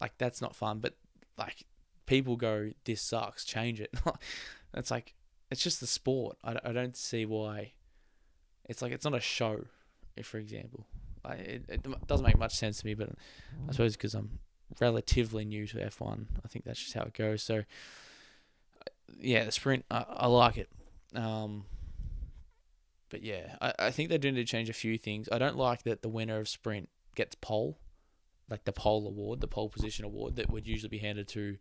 [0.01, 0.79] like that's not fun.
[0.79, 0.95] But
[1.37, 1.65] like
[2.07, 3.93] people go, this sucks, change it.
[4.73, 5.13] it's like
[5.51, 6.35] it's just the sport.
[6.43, 7.73] I, I don't see why.
[8.67, 9.65] It's like it's not a show,
[10.17, 10.87] if for example.
[11.23, 13.09] Like it, it doesn't make much sense to me, but
[13.69, 14.39] I suppose because I'm
[14.79, 17.43] relatively new to F1, I think that's just how it goes.
[17.43, 17.63] So
[19.19, 20.69] yeah, the sprint, I, I like it.
[21.15, 21.65] Um,
[23.09, 25.27] but yeah, I, I think they do need to change a few things.
[25.31, 27.77] I don't like that the winner of sprint gets pole,
[28.49, 31.57] like the pole award, the pole position award that would usually be handed to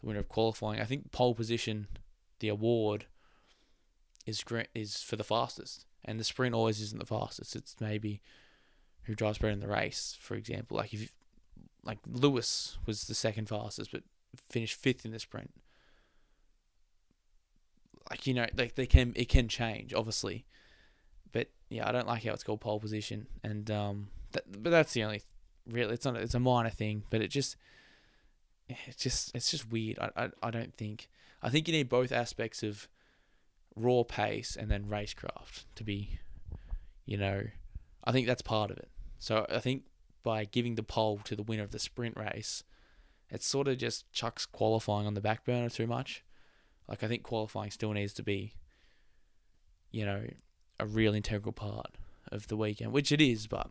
[0.00, 0.80] the winner of qualifying.
[0.80, 1.88] I think pole position,
[2.40, 3.06] the award,
[4.26, 7.56] is is for the fastest, and the sprint always isn't the fastest.
[7.56, 8.20] It's maybe
[9.04, 10.76] who drives better in the race, for example.
[10.76, 11.12] Like if,
[11.84, 14.02] like Lewis was the second fastest, but
[14.50, 15.50] finished fifth in the sprint.
[18.10, 20.44] Like you know, like they can it can change, obviously,
[21.32, 24.92] but yeah, I don't like how it's called pole position, and um, that, but that's
[24.92, 25.22] the only
[25.70, 25.94] really.
[25.94, 26.16] It's not.
[26.16, 27.56] It's a minor thing, but it just,
[28.68, 29.98] it's just, it's just weird.
[29.98, 31.08] I, I, I don't think.
[31.42, 32.88] I think you need both aspects of
[33.74, 36.18] raw pace and then racecraft to be,
[37.04, 37.42] you know,
[38.04, 38.88] I think that's part of it.
[39.18, 39.84] So I think
[40.22, 42.64] by giving the pole to the winner of the sprint race,
[43.30, 46.24] it sort of just chucks qualifying on the back burner too much.
[46.88, 48.54] Like I think qualifying still needs to be,
[49.90, 50.26] you know,
[50.78, 51.96] a real integral part
[52.30, 53.70] of the weekend, which it is, but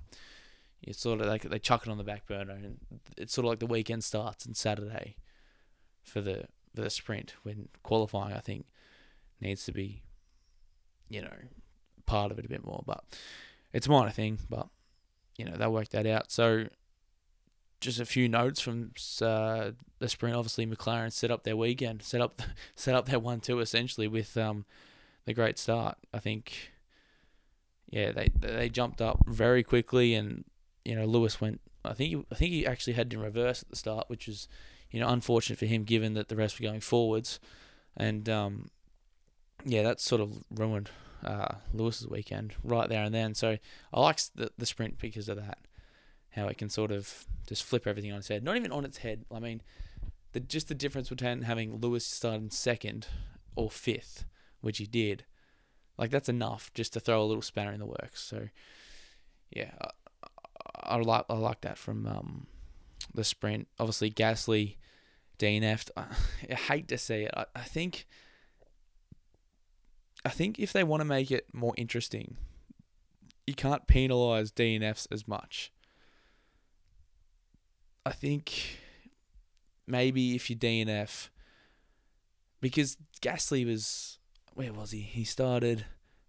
[0.82, 2.80] it's sort of like they chuck it on the back burner, and
[3.18, 5.16] it's sort of like the weekend starts on Saturday
[6.04, 8.34] for the for the sprint when qualifying.
[8.34, 8.66] I think
[9.40, 10.02] needs to be,
[11.10, 11.34] you know,
[12.06, 12.84] part of it a bit more.
[12.86, 13.04] But
[13.74, 14.68] it's a minor thing, but
[15.42, 16.32] you know they'll work that out.
[16.32, 16.68] So
[17.80, 20.36] just a few notes from uh, the sprint.
[20.36, 22.44] Obviously, McLaren set up their weekend, set up
[22.76, 24.66] set up their one two essentially with um,
[25.26, 25.98] the great start.
[26.14, 26.72] I think
[27.90, 30.46] yeah, they they jumped up very quickly, and
[30.86, 31.60] you know Lewis went.
[31.84, 34.48] I think he, I think he actually had in reverse at the start, which was
[34.92, 37.40] you know unfortunate for him given that the rest were going forwards,
[37.98, 38.70] and um,
[39.66, 40.92] yeah, that sort of ruined
[41.24, 43.34] uh, Lewis's weekend right there and then.
[43.34, 43.58] So
[43.94, 45.60] I like the the sprint because of that,
[46.32, 48.44] how it can sort of just flip everything on its head.
[48.44, 49.26] Not even on its head.
[49.34, 49.62] I mean,
[50.34, 53.08] the just the difference between having Lewis start in second
[53.56, 54.26] or fifth,
[54.62, 55.26] which he did,
[55.98, 58.22] like that's enough just to throw a little spanner in the works.
[58.22, 58.50] So
[59.50, 59.72] yeah,
[60.24, 62.48] I, I like I like that from um,
[63.14, 63.68] the sprint.
[63.80, 64.76] Obviously, Gasly
[65.40, 65.92] DNF'd.
[65.98, 66.06] I,
[66.52, 67.32] I hate to see it.
[67.36, 68.08] I, I think
[70.24, 72.38] I think if they want to make it more interesting,
[73.48, 75.72] you can't penalise DNFs as much.
[78.06, 78.80] I think
[79.88, 81.30] maybe if you DNF,
[82.60, 84.20] because Gasly was
[84.54, 85.02] where was he?
[85.02, 85.86] He started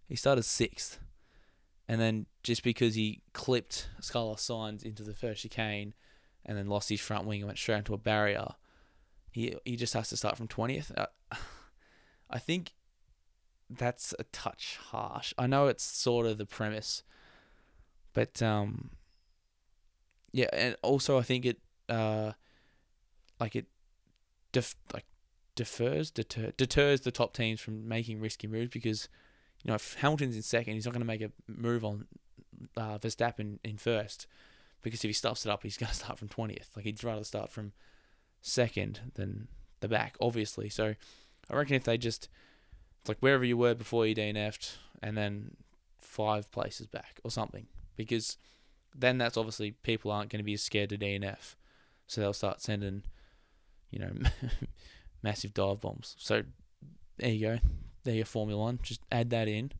[0.07, 0.99] he started sixth,
[1.87, 5.93] and then just because he clipped Carlos Sainz into the first chicane,
[6.45, 8.49] and then lost his front wing and went straight into a barrier,
[9.31, 10.91] he he just has to start from twentieth.
[10.97, 11.07] I,
[12.29, 12.73] I think
[13.69, 15.33] that's a touch harsh.
[15.37, 17.03] I know it's sort of the premise,
[18.13, 18.91] but um,
[20.31, 22.33] yeah, and also I think it uh,
[23.39, 23.67] like it,
[24.51, 25.05] def- like
[25.55, 29.07] defers deter, deters the top teams from making risky moves because
[29.63, 32.05] you know if Hamilton's in second, he's not going to make a move on
[32.77, 34.27] uh, Verstappen in first
[34.81, 36.69] because if he stuffs it up, he's going to start from twentieth.
[36.75, 37.73] Like he'd rather start from
[38.41, 39.47] second than
[39.79, 40.69] the back, obviously.
[40.69, 40.95] So
[41.49, 42.29] I reckon if they just
[43.03, 45.57] it's like wherever you were before you DNF'd and then
[45.99, 48.37] five places back or something because
[48.95, 51.55] then that's obviously people aren't going to be as scared to DNF,
[52.07, 53.03] so they'll start sending,
[53.91, 54.11] you know,
[55.21, 56.15] massive dive bombs.
[56.17, 56.43] So
[57.17, 57.59] there you go.
[58.05, 58.79] There your Formula One.
[58.81, 59.73] Just add that in,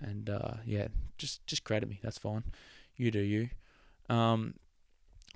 [0.00, 0.88] and uh, yeah,
[1.18, 2.00] just just credit me.
[2.02, 2.44] That's fine.
[2.96, 3.50] You do you.
[4.08, 4.54] Um,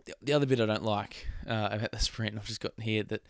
[0.06, 3.02] the, the other bit I don't like uh, about the sprint, I've just got here
[3.04, 3.26] that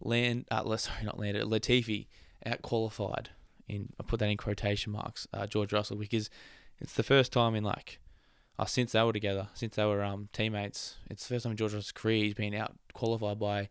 [0.00, 0.46] land.
[0.48, 2.06] Uh, sorry, not Land, Latifi
[2.46, 3.30] out qualified.
[3.68, 5.26] In I put that in quotation marks.
[5.32, 6.30] Uh, George Russell because
[6.80, 7.98] it's the first time in like.
[8.58, 11.56] Uh, since they were together, since they were um, teammates, it's the first time in
[11.56, 13.70] George Russell's career he's been out qualified by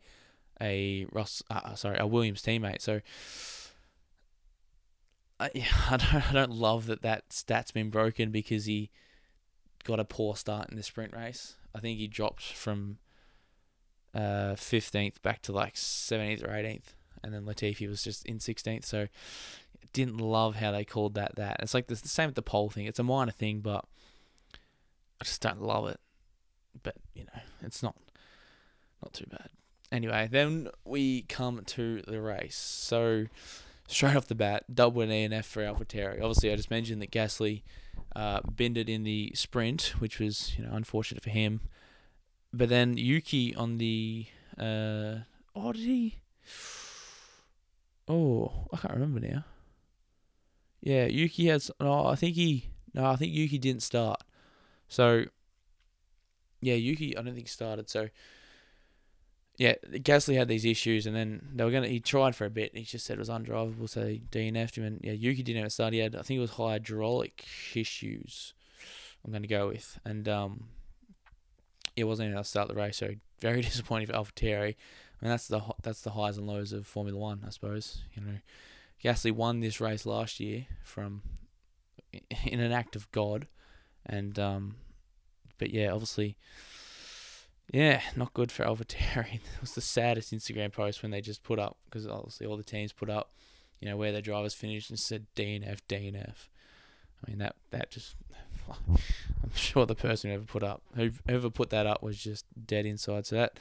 [0.60, 2.82] a Ross, uh, uh, sorry, a Williams teammate.
[2.82, 3.02] So
[5.40, 5.50] I,
[5.90, 8.90] I don't, I don't love that that stat's been broken because he
[9.84, 11.56] got a poor start in the sprint race.
[11.76, 12.98] I think he dropped from
[14.14, 16.94] uh, 15th back to like 17th or 18th.
[17.24, 18.86] And then Latifi was just in 16th.
[18.86, 19.08] So
[19.94, 21.58] didn't love how they called that that.
[21.60, 22.86] It's like the, same with the pole thing.
[22.86, 23.86] It's a minor thing, but
[25.20, 26.00] I just don't love it.
[26.84, 27.96] But you know, it's not
[29.02, 29.50] not too bad.
[29.92, 32.56] Anyway, then we come to the race.
[32.56, 33.26] So
[33.88, 36.22] straight off the bat, double an ENF for AlphaTauri.
[36.22, 37.64] Obviously, I just mentioned that Gasly
[38.16, 41.62] uh, bended in the sprint, which was you know unfortunate for him.
[42.54, 45.24] But then Yuki on the uh,
[45.56, 46.20] oh did he?
[48.12, 49.45] Oh, I can't remember now.
[50.82, 51.71] Yeah, Yuki has.
[51.80, 52.69] No, I think he.
[52.93, 54.21] No, I think Yuki didn't start.
[54.89, 55.26] So.
[56.60, 57.17] Yeah, Yuki.
[57.17, 57.89] I don't think he started.
[57.89, 58.10] So.
[59.58, 61.88] Yeah, Gasly had these issues, and then they were gonna.
[61.88, 62.76] He tried for a bit.
[62.76, 64.84] He just said it was undrivable, so DNF'd him.
[64.84, 65.93] And yeah, Yuki didn't have start.
[65.93, 68.54] He had, I think it was hydraulic issues.
[69.24, 70.65] I'm gonna go with, and um,
[71.95, 72.97] it wasn't even able to start the race.
[72.97, 74.76] So very disappointing for AlphaTauri.
[75.22, 78.02] I mean, that's the that's the highs and lows of Formula One, I suppose.
[78.14, 78.38] You know,
[79.04, 81.22] Gasly won this race last year from
[82.46, 83.48] in an act of God,
[84.06, 84.76] and um,
[85.60, 86.38] but yeah, obviously,
[87.72, 89.34] yeah, not good for AlphaTauri.
[89.56, 92.64] It was the saddest Instagram post when they just put up because obviously all the
[92.64, 93.32] teams put up,
[93.80, 96.48] you know, where their drivers finished and said DNF, DNF.
[97.24, 98.16] I mean that that just
[98.70, 102.88] I'm sure the person who ever put up whoever put that up was just dead
[102.88, 103.28] inside.
[103.28, 103.60] So that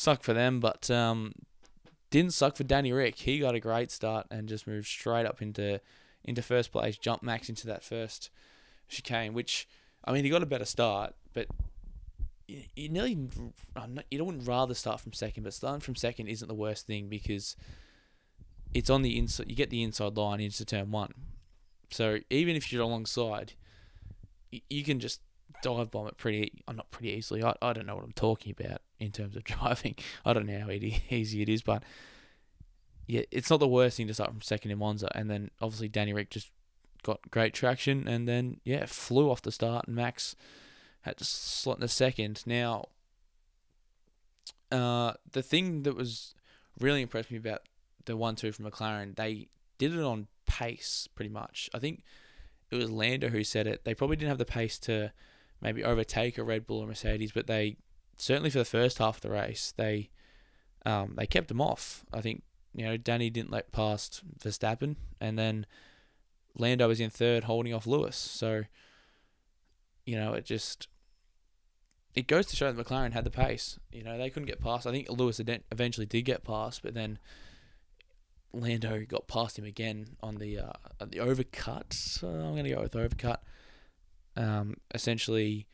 [0.00, 1.32] sucked for them, but um,
[2.10, 3.18] didn't suck for Danny Rick.
[3.18, 5.80] He got a great start and just moved straight up into
[6.24, 8.30] into first place, jumped Max into that first
[8.88, 9.68] chicane, which
[10.04, 11.46] I mean he got a better start, but
[12.48, 13.28] you, you nearly
[14.10, 17.56] you wouldn't rather start from second, but starting from second isn't the worst thing because
[18.72, 19.50] it's on the inside.
[19.50, 21.12] You get the inside line into turn one,
[21.90, 23.52] so even if you're alongside,
[24.50, 25.20] you, you can just
[25.62, 27.44] dive bomb it pretty, uh, not pretty easily.
[27.44, 29.96] I, I don't know what I'm talking about in terms of driving.
[30.24, 31.82] I don't know how easy it is, but
[33.06, 35.10] yeah, it's not the worst thing to start from second in Monza.
[35.16, 36.50] And then obviously Danny Rick just
[37.02, 40.36] got great traction, and then yeah, flew off the start, and Max
[41.02, 42.42] had to slot in the second.
[42.46, 42.86] Now,
[44.70, 46.34] uh, the thing that was
[46.78, 47.62] really impressed me about
[48.04, 51.70] the one two from McLaren, they did it on pace pretty much.
[51.74, 52.02] I think
[52.70, 53.84] it was Lando who said it.
[53.84, 55.12] They probably didn't have the pace to
[55.60, 57.76] maybe overtake a Red Bull or Mercedes, but they
[58.20, 60.10] certainly for the first half of the race they
[60.86, 62.04] um, they kept them off.
[62.12, 62.42] I think
[62.74, 65.66] you know Danny didn't let past Verstappen, and then
[66.56, 68.16] Lando was in third, holding off Lewis.
[68.16, 68.62] So
[70.06, 70.88] you know it just
[72.14, 73.78] it goes to show that McLaren had the pace.
[73.92, 74.86] You know they couldn't get past.
[74.86, 77.18] I think Lewis eventually did get past, but then
[78.52, 81.92] Lando got past him again on the uh, the overcut.
[81.92, 83.38] So I'm gonna go with overcut
[84.36, 85.66] um, essentially,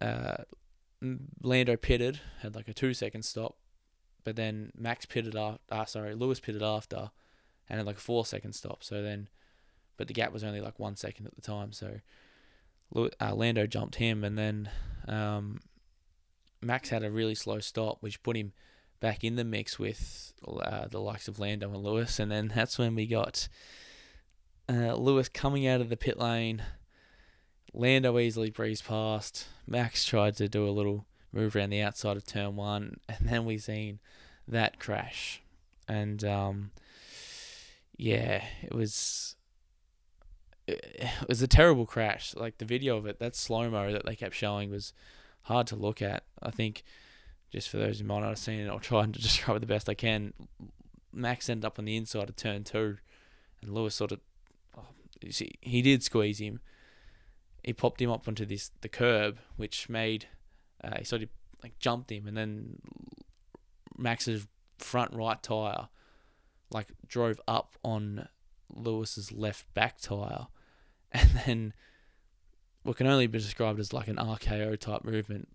[0.00, 0.44] uh,
[1.42, 3.56] Lando pitted, had like a two second stop,
[4.24, 7.10] but then Max pitted after, uh, sorry, Lewis pitted after,
[7.68, 8.84] and had like a four second stop.
[8.84, 9.28] So then,
[9.96, 11.72] but the gap was only like one second at the time.
[11.72, 12.00] So
[12.94, 14.70] uh, Lando jumped him, and then
[15.08, 15.60] um,
[16.60, 18.52] Max had a really slow stop, which put him
[19.00, 22.18] back in the mix with uh, the likes of Lando and Lewis.
[22.20, 23.48] And then that's when we got
[24.68, 26.62] uh, Lewis coming out of the pit lane
[27.74, 29.46] Lando easily breezed past.
[29.66, 33.44] Max tried to do a little move around the outside of turn one, and then
[33.44, 33.98] we seen
[34.46, 35.42] that crash.
[35.88, 36.70] And um,
[37.96, 39.36] yeah, it was
[40.66, 42.34] it was a terrible crash.
[42.34, 44.92] Like the video of it, that slow mo that they kept showing was
[45.42, 46.24] hard to look at.
[46.42, 46.84] I think
[47.50, 49.66] just for those who might not have seen it, I'll try and describe it the
[49.66, 50.32] best I can.
[51.12, 52.96] Max ended up on the inside of turn two,
[53.60, 54.20] and Lewis sort of,
[54.78, 54.86] oh,
[55.30, 56.60] see, he did squeeze him,
[57.62, 60.26] he popped him up onto this the curb, which made
[60.82, 61.28] uh, he sort of
[61.62, 62.78] like jumped him, and then
[63.96, 64.46] Max's
[64.78, 65.88] front right tire
[66.72, 68.28] like drove up on
[68.74, 70.46] Lewis's left back tire,
[71.12, 71.74] and then
[72.82, 75.48] what can only be described as like an RKO type movement.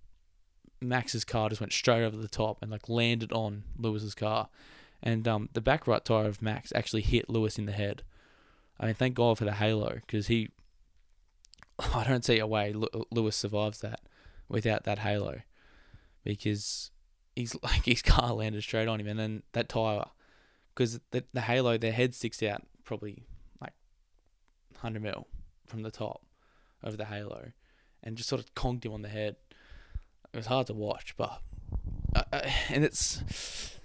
[0.79, 4.47] Max's car just went straight over the top and like landed on Lewis's car,
[5.03, 8.03] and um, the back right tire of Max actually hit Lewis in the head.
[8.79, 10.49] I mean, thank God for the halo because he
[11.93, 12.73] I don't see a way
[13.11, 14.01] Lewis survives that
[14.49, 15.41] without that halo,
[16.23, 16.91] because
[17.35, 20.05] he's like his car landed straight on him, and then that tire,
[20.73, 23.23] because the the halo, their head sticks out probably
[23.61, 23.73] like
[24.77, 25.27] hundred mil
[25.65, 26.25] from the top
[26.83, 27.51] of the halo,
[28.03, 29.35] and just sort of conked him on the head.
[30.33, 31.41] It was hard to watch, but
[32.15, 33.79] uh, uh, and it's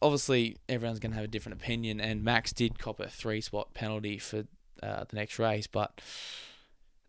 [0.00, 4.18] obviously everyone's gonna have a different opinion, and Max did cop a three spot penalty
[4.18, 4.44] for
[4.82, 6.00] uh, the next race, but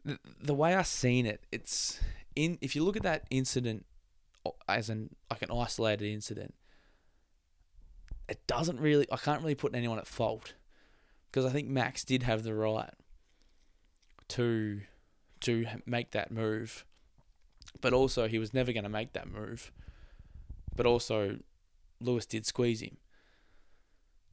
[0.06, 2.00] the, way I seen it, it's
[2.36, 2.58] in.
[2.62, 3.86] If you look at that incident
[4.68, 6.54] as an like an isolated incident,
[8.28, 9.08] it doesn't really.
[9.12, 10.54] I can't really put anyone at fault
[11.32, 12.93] because I think Max did have the right
[14.30, 14.82] to
[15.41, 16.86] to make that move,
[17.82, 19.72] but also he was never going to make that move.
[20.76, 21.39] But also,
[22.00, 22.97] Lewis did squeeze him.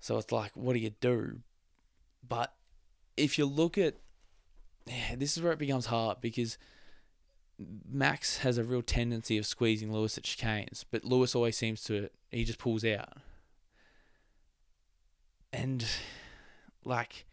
[0.01, 1.41] So it's like, what do you do?
[2.27, 2.55] But
[3.17, 3.95] if you look at,
[5.17, 6.59] this is where it becomes hard because
[7.89, 12.09] Max has a real tendency of squeezing Lewis at chicanes, but Lewis always seems to
[12.31, 13.15] he just pulls out.
[15.53, 15.85] And
[16.85, 17.27] like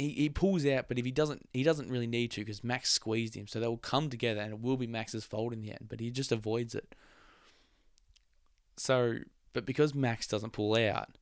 [0.00, 2.90] he, he pulls out, but if he doesn't, he doesn't really need to because Max
[2.90, 3.46] squeezed him.
[3.46, 5.86] So they will come together, and it will be Max's fault in the end.
[5.88, 6.94] But he just avoids it.
[8.76, 9.18] So,
[9.52, 11.18] but because Max doesn't pull out,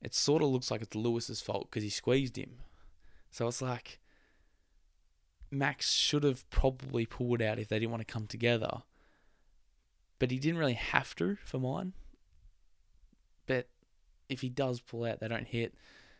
[0.00, 2.58] it sort of looks like it's Lewis's fault because he squeezed him.
[3.30, 4.00] So it's like
[5.50, 8.82] Max should have probably pulled out if they didn't want to come together.
[10.18, 11.92] But he didn't really have to for mine.
[13.46, 13.68] But
[14.28, 15.74] if he does pull out, they don't hit.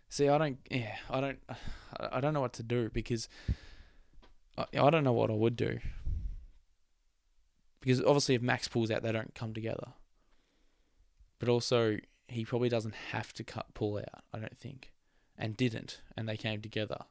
[0.08, 0.58] See, I don't.
[0.70, 1.38] Yeah, I don't.
[2.00, 3.28] I don't know what to do because
[4.56, 5.78] I, I don't know what I would do.
[7.80, 9.88] Because obviously, if Max pulls out, they don't come together.
[11.38, 14.24] But also, he probably doesn't have to cut pull out.
[14.32, 14.92] I don't think,
[15.38, 17.04] and didn't, and they came together.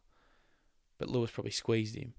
[0.98, 2.14] But Lewis probably squeezed him.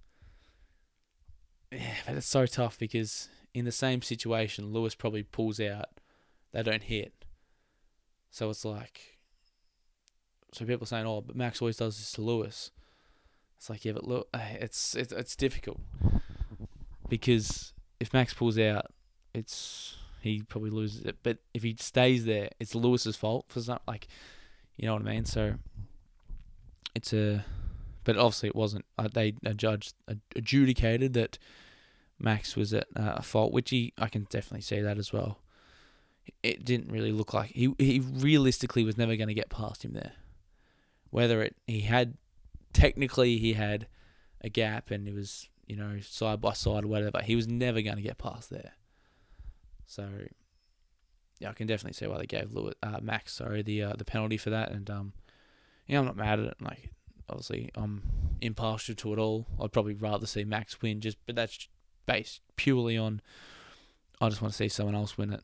[1.70, 6.00] Yeah, but it's so tough because in the same situation, Lewis probably pulls out.
[6.52, 7.24] They don't hit.
[8.30, 9.18] So it's like
[10.52, 12.70] so people are saying, "Oh, but Max always does this to Lewis."
[13.56, 15.80] It's like, yeah, but look, eh, it's it's it's difficult
[17.08, 18.86] because if Max pulls out,
[19.34, 21.18] it's he probably loses it.
[21.22, 24.08] But if he stays there, it's Lewis's fault for something like,
[24.76, 25.24] you know what I mean.
[25.24, 25.54] So
[26.98, 27.44] it's a,
[28.04, 28.84] but obviously it wasn't.
[28.98, 29.92] Uh, they a judge
[30.36, 31.38] adjudicated that
[32.18, 35.40] Max was at uh, fault, which he I can definitely see that as well.
[36.42, 39.94] It didn't really look like he he realistically was never going to get past him
[39.94, 40.12] there
[41.10, 42.14] whether it he had
[42.72, 43.86] technically he had
[44.42, 47.82] a gap and it was you know side by side or whatever, he was never
[47.82, 48.72] going to get past there.
[49.86, 50.08] So
[51.38, 54.04] yeah, I can definitely see why they gave Lewis, uh, Max sorry the uh, the
[54.04, 55.12] penalty for that, and um,
[55.88, 56.56] yeah, I'm not mad at it.
[56.60, 56.90] Like
[57.28, 58.02] obviously, I'm
[58.40, 59.46] impartial to it all.
[59.60, 61.68] I'd probably rather see Max win, just but that's
[62.06, 63.20] based purely on.
[64.20, 65.42] I just want to see someone else win it.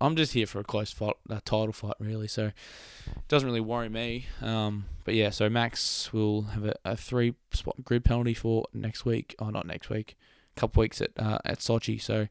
[0.00, 2.28] I'm just here for a close fight, a title fight, really.
[2.28, 4.26] So it doesn't really worry me.
[4.42, 9.06] Um, but yeah, so Max will have a, a three spot grid penalty for next
[9.06, 9.34] week.
[9.38, 10.16] Oh, not next week.
[10.56, 12.00] A couple weeks at uh, at Sochi.
[12.00, 12.28] So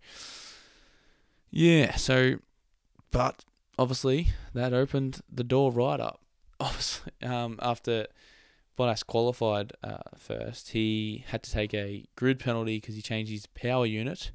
[1.49, 2.35] yeah, so
[3.11, 3.45] but
[3.79, 6.21] obviously that opened the door right up.
[6.59, 8.07] Obviously, um, after
[8.77, 13.45] Bottas qualified uh, first, he had to take a grid penalty because he changed his
[13.47, 14.31] power unit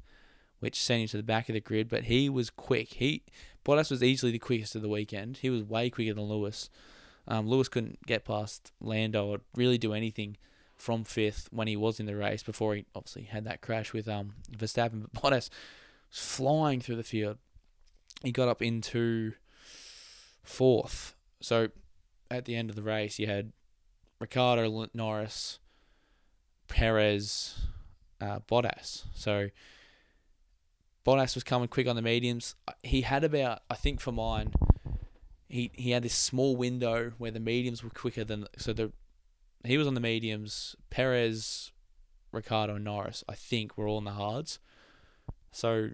[0.61, 1.89] which sent him to the back of the grid.
[1.89, 2.93] But he was quick.
[2.93, 3.23] He
[3.65, 5.37] Bottas was easily the quickest of the weekend.
[5.37, 6.69] He was way quicker than Lewis.
[7.27, 10.37] Um, Lewis couldn't get past Lando or really do anything
[10.77, 14.07] from fifth when he was in the race before he obviously had that crash with
[14.07, 15.01] um Verstappen.
[15.01, 15.49] But Bottas
[16.09, 17.37] was flying through the field.
[18.23, 19.33] He got up into
[20.43, 21.15] fourth.
[21.41, 21.69] So
[22.31, 23.51] at the end of the race, you had
[24.19, 25.59] Ricciardo, Norris,
[26.67, 27.67] Perez,
[28.21, 29.03] uh, Bottas.
[29.13, 29.49] So
[31.05, 32.55] Bottas was coming quick on the mediums.
[32.81, 34.53] He had about, I think for mine,
[35.49, 38.93] he he had this small window where the mediums were quicker than so the
[39.65, 40.75] he was on the mediums.
[40.89, 41.71] Perez,
[42.31, 44.59] Ricciardo, and Norris, I think, were all in the hards.
[45.51, 45.89] So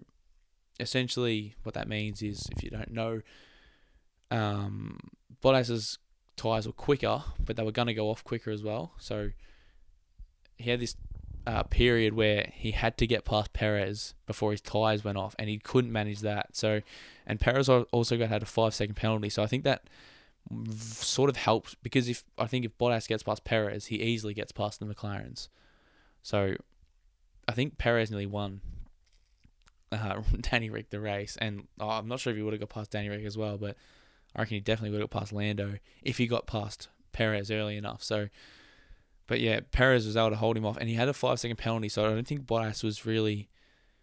[0.78, 3.22] essentially, what that means is, if you don't know,
[4.30, 4.98] um,
[5.42, 5.98] Bottas's
[6.38, 8.92] tires were quicker, but they were going to go off quicker as well.
[8.98, 9.30] So
[10.56, 10.96] he had this
[11.46, 15.48] uh, period where he had to get past Perez before his tires went off, and
[15.48, 16.56] he couldn't manage that.
[16.56, 16.82] So,
[17.26, 19.28] and Perez also got had a five second penalty.
[19.30, 19.84] So I think that
[20.76, 24.52] sort of helps because if I think if Bottas gets past Perez, he easily gets
[24.52, 25.48] past the McLarens.
[26.22, 26.54] So
[27.46, 28.60] I think Perez nearly won
[29.92, 32.68] uh, Danny Rick the race, and oh, I'm not sure if he would have got
[32.68, 33.76] past Danny Rick as well, but
[34.38, 37.76] I reckon he definitely would have got past Lando if he got past Perez early
[37.76, 38.04] enough.
[38.04, 38.28] So
[39.26, 41.56] but yeah, Perez was able to hold him off, and he had a five second
[41.56, 41.88] penalty.
[41.88, 43.48] So I don't think Bottas was really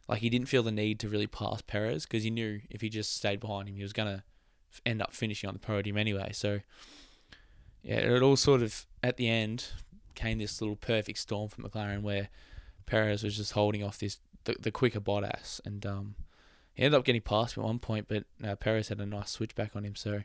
[0.07, 2.89] like he didn't feel the need to really pass Perez because he knew if he
[2.89, 4.25] just stayed behind him, he was gonna
[4.85, 6.31] end up finishing on the podium anyway.
[6.33, 6.59] So
[7.81, 9.69] yeah, it all sort of at the end
[10.15, 12.29] came this little perfect storm for McLaren where
[12.85, 16.15] Perez was just holding off this the, the quicker Bottas, and um,
[16.75, 19.31] he ended up getting past him at one point, but uh, Perez had a nice
[19.31, 19.95] switchback on him.
[19.95, 20.21] So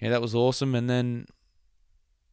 [0.00, 0.74] yeah, that was awesome.
[0.74, 1.26] And then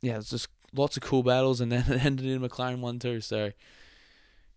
[0.01, 3.21] yeah, it's just lots of cool battles, and then it ended in McLaren one too.
[3.21, 3.51] So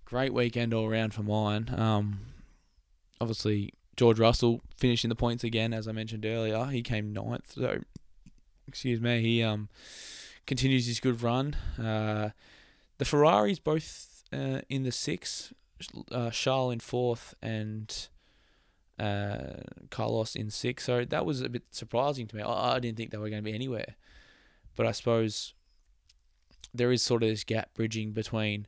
[0.04, 1.72] great weekend all around for mine.
[1.76, 2.20] Um,
[3.20, 6.66] obviously George Russell finishing the points again, as I mentioned earlier.
[6.66, 7.80] He came ninth, so
[8.68, 9.20] excuse me.
[9.22, 9.68] He um
[10.46, 11.54] continues his good run.
[11.78, 12.30] Uh,
[12.98, 15.52] the Ferraris both uh, in the six,
[16.10, 18.08] uh, Charles in fourth, and
[18.98, 20.84] uh, Carlos in six.
[20.84, 22.42] So that was a bit surprising to me.
[22.42, 23.96] I, I didn't think they were going to be anywhere,
[24.74, 25.54] but I suppose
[26.74, 28.66] there is sort of this gap bridging between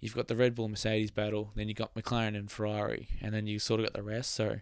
[0.00, 3.46] you've got the Red Bull Mercedes battle, then you got McLaren and Ferrari, and then
[3.46, 4.32] you sort of got the rest.
[4.32, 4.60] So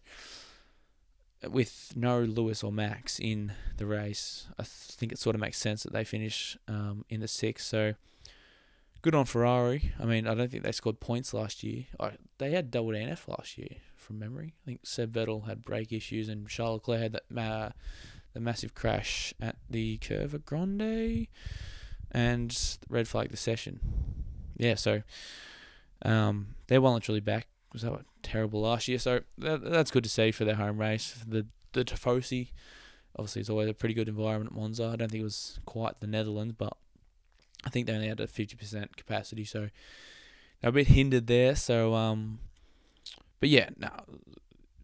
[1.48, 5.84] with no Lewis or Max in the race, I think it sort of makes sense
[5.84, 7.64] that they finish um, in the six.
[7.64, 7.94] So
[9.02, 9.92] good on Ferrari.
[10.00, 11.84] I mean, I don't think they scored points last year.
[11.98, 14.54] I, they had double DNF last year from memory.
[14.62, 17.74] I think Seb Vettel had brake issues and Charles Leclerc had that
[18.34, 21.26] the massive crash at the Curva Grande
[22.10, 23.80] and red flag the session.
[24.56, 25.02] Yeah, so
[26.02, 27.48] um, they're well and truly back.
[27.72, 28.98] Was that terrible last year?
[28.98, 31.22] So that, that's good to see for their home race.
[31.26, 32.50] The the Tifosi,
[33.16, 34.90] obviously, it's always a pretty good environment at Monza.
[34.92, 36.76] I don't think it was quite the Netherlands, but
[37.64, 39.68] I think they only had a fifty percent capacity, so
[40.60, 41.56] they're a bit hindered there.
[41.56, 42.38] So, um,
[43.40, 43.90] but yeah, no,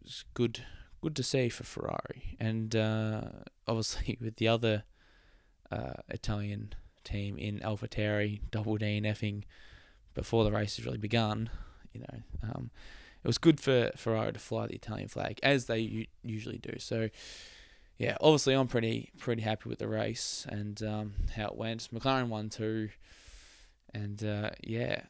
[0.04, 0.60] it's good,
[1.00, 3.22] good to see for Ferrari, and uh,
[3.66, 4.84] obviously with the other
[5.70, 9.44] uh, Italian team in AlphaTauri double DNFing
[10.14, 11.50] before the race has really begun.
[11.92, 12.70] You know, um,
[13.22, 16.78] it was good for Ferrari to fly the Italian flag as they u- usually do.
[16.78, 17.08] So,
[17.98, 21.88] yeah, obviously I'm pretty pretty happy with the race and um, how it went.
[21.92, 22.90] McLaren won too,
[23.92, 25.02] and uh, yeah,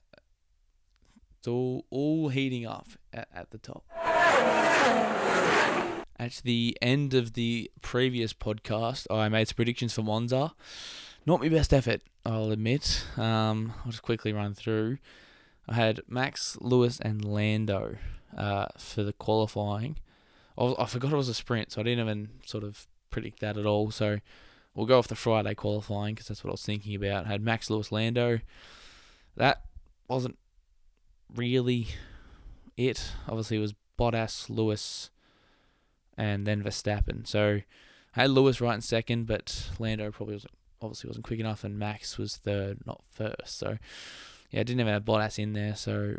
[1.38, 3.84] it's all all heating up at, at the top.
[6.16, 10.54] At the end of the previous podcast, I made some predictions for Monza.
[11.26, 13.04] Not my best effort, I'll admit.
[13.16, 14.98] Um, I'll just quickly run through.
[15.68, 17.96] I had Max, Lewis, and Lando
[18.36, 19.98] uh, for the qualifying.
[20.56, 23.66] I, forgot it was a sprint, so I didn't even sort of predict that at
[23.66, 23.90] all.
[23.90, 24.18] So
[24.74, 27.26] we'll go off the Friday qualifying because that's what I was thinking about.
[27.26, 28.40] I had Max, Lewis, Lando.
[29.36, 29.62] That
[30.08, 30.38] wasn't
[31.34, 31.88] really
[32.76, 33.12] it.
[33.28, 35.10] Obviously, it was Bottas, Lewis,
[36.16, 37.26] and then Verstappen.
[37.26, 37.60] So
[38.16, 40.46] I had Lewis right in second, but Lando probably was
[40.80, 43.58] obviously wasn't quick enough, and Max was third, not first.
[43.58, 43.78] So
[44.50, 45.74] yeah, I didn't even have Bottas in there.
[45.74, 46.16] So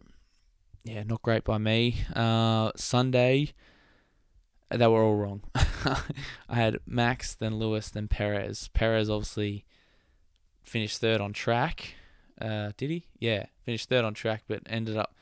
[0.83, 2.03] yeah, not great by me.
[2.15, 3.53] Uh, Sunday,
[4.69, 5.43] they were all wrong.
[5.55, 8.69] I had Max, then Lewis, then Perez.
[8.73, 9.65] Perez obviously
[10.63, 11.95] finished third on track.
[12.39, 13.05] Uh, did he?
[13.19, 15.15] Yeah, finished third on track, but ended up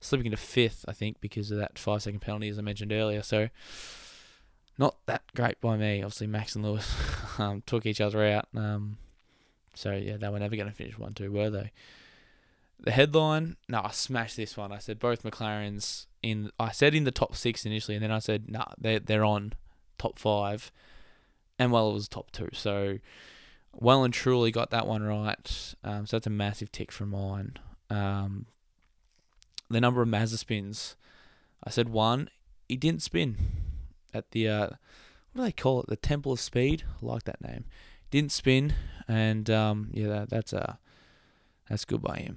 [0.00, 3.22] slipping into fifth, I think, because of that five second penalty, as I mentioned earlier.
[3.22, 3.48] So
[4.76, 6.02] not that great by me.
[6.02, 6.92] Obviously, Max and Lewis
[7.38, 8.48] um, took each other out.
[8.54, 8.98] Um,
[9.74, 11.72] so yeah, they were never going to finish one two, were they?
[12.80, 14.70] The headline, no, I smashed this one.
[14.70, 16.50] I said both McLarens in.
[16.58, 19.54] I said in the top six initially, and then I said nah, they they're on
[19.98, 20.70] top five,
[21.58, 22.48] and well, it was top two.
[22.52, 22.98] So
[23.72, 25.74] well and truly got that one right.
[25.84, 27.54] Um, so that's a massive tick from mine.
[27.90, 28.46] Um,
[29.70, 30.96] the number of Mazepin spins,
[31.62, 32.30] I said one.
[32.68, 33.36] He didn't spin
[34.12, 34.68] at the uh,
[35.32, 35.86] what do they call it?
[35.88, 36.84] The Temple of Speed.
[37.02, 37.64] I like that name.
[38.10, 38.74] Didn't spin,
[39.06, 40.76] and um, yeah, that, that's uh,
[41.68, 42.36] that's good by him.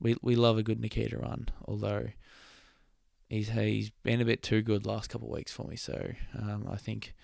[0.00, 2.08] We we love a good Nikita run, although
[3.32, 5.76] he's he's been a bit too good last couple of weeks for me.
[5.76, 7.14] So um, I think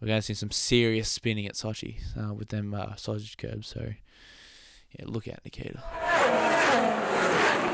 [0.00, 3.68] we're going to see some serious spinning at Sochi uh, with them uh, sausage curbs.
[3.68, 3.94] So
[4.98, 5.82] yeah, look out, Nikita.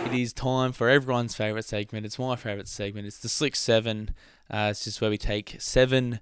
[0.06, 2.06] It is time for everyone's favourite segment.
[2.06, 3.06] It's my favourite segment.
[3.06, 4.14] It's the Slick Seven.
[4.50, 6.20] Uh, it's just where we take seven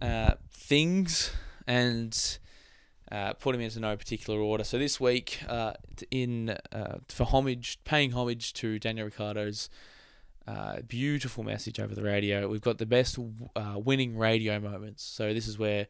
[0.00, 1.32] uh, things
[1.66, 2.38] and
[3.10, 4.64] uh, put them into no particular order.
[4.64, 5.74] So this week, uh,
[6.10, 9.68] in uh, for homage, paying homage to Daniel Ricciardo's
[10.46, 15.02] uh, beautiful message over the radio, we've got the best winning radio moments.
[15.02, 15.86] So this is where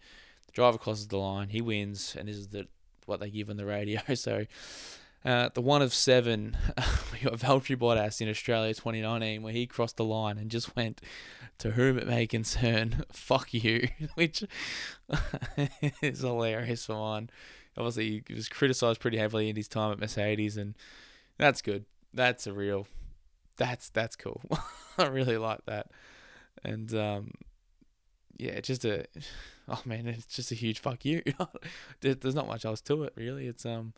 [0.46, 2.66] the driver crosses the line, he wins, and this is the
[3.06, 4.00] what they give on the radio.
[4.14, 4.46] So
[5.24, 6.56] uh, the one of seven,
[7.12, 11.00] we got Valtteri Bottas in Australia 2019, where he crossed the line and just went,
[11.58, 14.44] "To whom it may concern, fuck you," which
[16.02, 17.30] is hilarious for one.
[17.76, 20.74] Obviously, he was criticised pretty heavily in his time at Mercedes, and
[21.38, 21.86] that's good.
[22.12, 22.86] That's a real,
[23.56, 24.42] that's that's cool.
[24.98, 25.90] I really like that,
[26.64, 27.30] and um,
[28.36, 29.06] yeah, just a,
[29.68, 31.22] oh man, it's just a huge fuck you.
[32.00, 33.46] There's not much else to it really.
[33.46, 33.94] It's um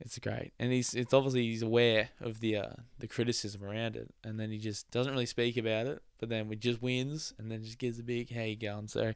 [0.00, 4.12] it's great, and he's it's obviously he's aware of the uh, the criticism around it,
[4.24, 6.02] and then he just doesn't really speak about it.
[6.18, 9.12] But then we just wins, and then just gives a big "How you going?" So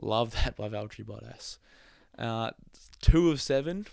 [0.00, 1.58] love that by Valtteri Bottas.
[2.18, 2.52] Uh,
[3.02, 3.86] two of seven.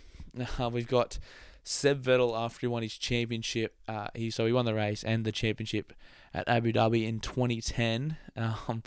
[0.58, 1.20] Uh, we've got
[1.64, 3.76] Seb Vettel after he won his championship.
[3.88, 5.93] Uh, he so he won the race and the championship
[6.34, 8.18] at Abu Dhabi in 2010.
[8.36, 8.82] Um,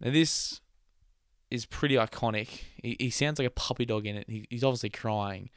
[0.00, 0.62] now this
[1.50, 2.62] is pretty iconic.
[2.82, 4.24] He, he sounds like a puppy dog in it.
[4.26, 5.50] He, he's obviously crying.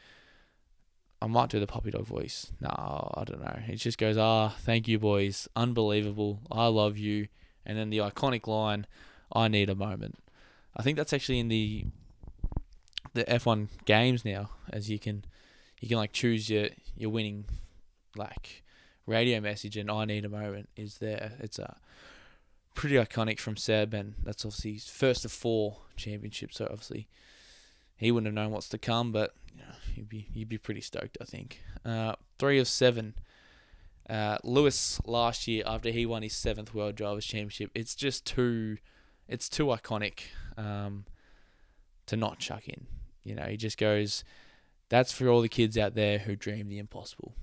[1.22, 2.52] I might do the puppy dog voice.
[2.60, 2.68] No,
[3.16, 3.60] I don't know.
[3.70, 5.48] It just goes, ah, thank you, boys.
[5.56, 6.42] Unbelievable.
[6.52, 7.30] I love you.
[7.66, 8.86] And then the iconic line,
[9.32, 10.20] I need a moment.
[10.76, 11.86] I think that's actually in the
[13.14, 15.24] the F1 games now, as you can
[15.84, 17.44] you can like choose your your winning
[18.16, 18.64] like
[19.06, 21.34] radio message, and I need a moment is there.
[21.42, 21.76] It's a
[22.74, 26.56] pretty iconic from Seb, and that's obviously his first of four championships.
[26.56, 27.10] So obviously
[27.98, 30.80] he wouldn't have known what's to come, but you know, you'd be you'd be pretty
[30.80, 31.62] stoked, I think.
[31.84, 33.16] Uh, three of seven.
[34.10, 38.78] Uh, Lewis last year after he won his seventh World Drivers' Championship, it's just too,
[39.28, 40.28] it's too iconic
[40.58, 41.06] um,
[42.06, 42.88] to not chuck in.
[43.24, 44.26] You know, he just goes,
[44.94, 47.34] "That's for all the kids out there who dream the impossible."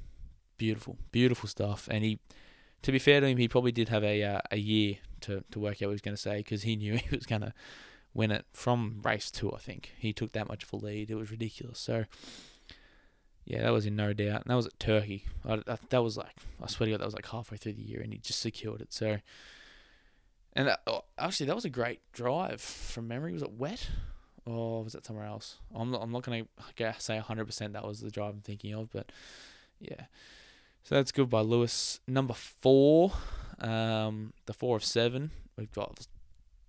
[0.57, 1.89] Beautiful, beautiful stuff.
[1.91, 2.21] And he,
[2.83, 5.59] to be fair to him, he probably did have a uh, a year to to
[5.59, 7.53] work out what he was going to say because he knew he was going to
[8.15, 9.53] win it from race two.
[9.53, 11.11] I think he took that much of a lead.
[11.11, 11.81] It was ridiculous.
[11.81, 12.05] So
[13.45, 14.43] yeah, that was in no doubt.
[14.43, 15.25] And that was at Turkey.
[15.45, 17.83] I, I, that was like I swear to God, that was like halfway through the
[17.83, 18.93] year, and he just secured it.
[18.93, 19.19] So.
[20.53, 23.33] And that, oh, actually, that was a great drive from memory.
[23.33, 23.89] Was it wet?
[24.47, 25.59] Or was it somewhere else?
[25.75, 28.91] I'm not, I'm not going to say 100% that was the drive I'm thinking of,
[28.93, 29.11] but
[29.81, 30.05] yeah.
[30.83, 32.01] So that's good by Lewis.
[32.07, 33.13] Number four,
[33.59, 35.31] um, the four of seven.
[35.57, 36.07] We've got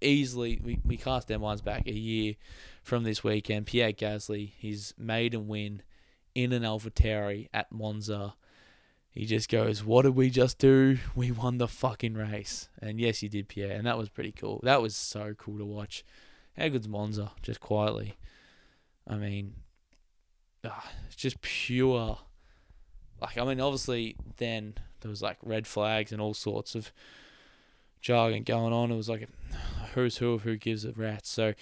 [0.02, 2.36] easily, we, we cast our minds back a year
[2.84, 3.68] from this weekend.
[3.68, 5.82] Pierre Gasly, his maiden win
[6.36, 8.36] in an AlphaTauri at Monza.
[9.12, 10.98] He just goes, What did we just do?
[11.16, 12.70] We won the fucking race.
[12.82, 13.72] And yes, he did, Pierre.
[13.72, 14.62] And that was pretty cool.
[14.64, 16.06] That was so cool to watch.
[16.58, 17.32] How good's Monza?
[17.42, 18.18] Just quietly.
[19.08, 19.56] I mean,
[20.64, 20.70] uh,
[21.08, 22.20] it's just pure.
[23.22, 26.92] Like, I mean, obviously, then there was like red flags and all sorts of
[28.02, 28.92] jargon going on.
[28.92, 29.58] It was like a
[29.94, 31.26] who's who of who gives a rat.
[31.26, 31.54] So,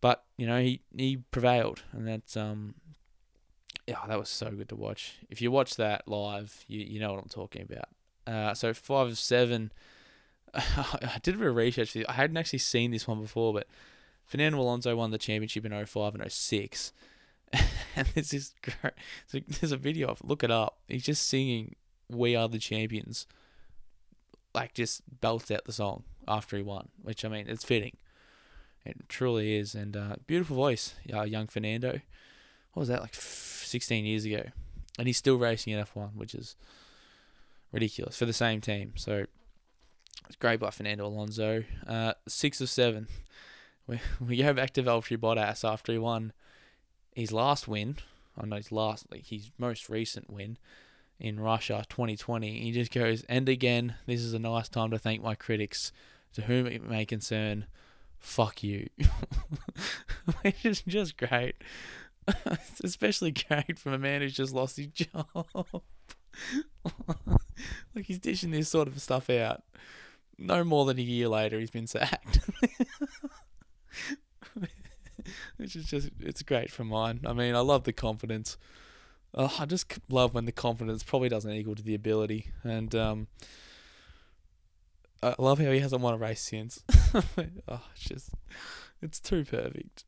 [0.00, 2.74] but you know, he he prevailed, and that's um,
[3.86, 5.14] yeah, that was so good to watch.
[5.30, 7.88] If you watch that live, you you know what I'm talking about.
[8.26, 9.72] Uh, so five of seven.
[10.54, 11.96] I did a bit of research.
[12.08, 13.66] I hadn't actually seen this one before, but
[14.32, 16.94] Fernando Alonso won the championship in 05 and 06.
[17.96, 18.94] and this great,
[19.60, 20.78] there's a video of look it up.
[20.88, 21.76] He's just singing
[22.08, 23.26] "We Are the Champions,"
[24.54, 27.98] like just belts out the song after he won, which I mean it's fitting.
[28.86, 32.00] It truly is, and uh, beautiful voice, uh, young Fernando.
[32.72, 34.44] What was that like, 16 years ago,
[34.98, 36.56] and he's still racing in F1, which is
[37.70, 38.94] ridiculous for the same team.
[38.96, 39.26] So
[40.26, 41.64] it's great by Fernando Alonso.
[41.86, 43.08] Uh, six of seven
[44.20, 46.32] we, go back to Valtteri Bottas after he won
[47.14, 47.96] his last win.
[48.36, 50.58] Oh, I know his last, like his most recent win
[51.18, 52.60] in Russia 2020.
[52.60, 55.92] He just goes, and again, this is a nice time to thank my critics,
[56.34, 57.66] to whom it may concern.
[58.18, 58.88] Fuck you.
[60.42, 61.56] Which is just great.
[62.46, 65.26] it's especially great from a man who's just lost his job.
[67.94, 69.62] like he's dishing this sort of stuff out.
[70.38, 72.40] No more than a year later, he's been sacked.
[75.56, 77.20] which is just it's great for mine.
[77.26, 78.56] I mean, I love the confidence.
[79.34, 83.28] Oh, I just love when the confidence probably doesn't equal to the ability, and um,
[85.22, 86.82] I love how he hasn't won a race since.
[87.68, 88.30] oh, it's just
[89.00, 90.04] it's too perfect.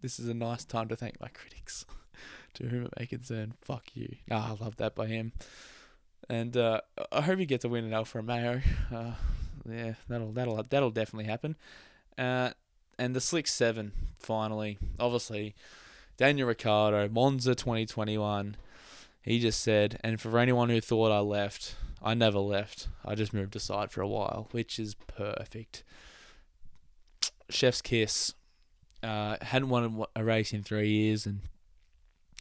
[0.00, 1.84] This is a nice time to thank my critics,
[2.54, 3.54] to whom it may concern.
[3.60, 4.16] Fuck you.
[4.30, 5.32] Ah, I love that by him,
[6.30, 6.80] and uh,
[7.12, 8.62] I hope he gets a win in Alfa Romeo.
[8.94, 9.12] Uh,
[9.68, 11.56] yeah, that'll that'll that'll definitely happen.
[12.16, 12.50] Uh,
[12.98, 14.78] and the Slick 7, finally.
[14.98, 15.54] Obviously,
[16.16, 18.56] Daniel Ricciardo, Monza 2021.
[19.22, 22.88] He just said, and for anyone who thought I left, I never left.
[23.04, 25.84] I just moved aside for a while, which is perfect.
[27.50, 28.34] Chef's kiss.
[29.02, 31.42] Uh, hadn't won a race in three years, and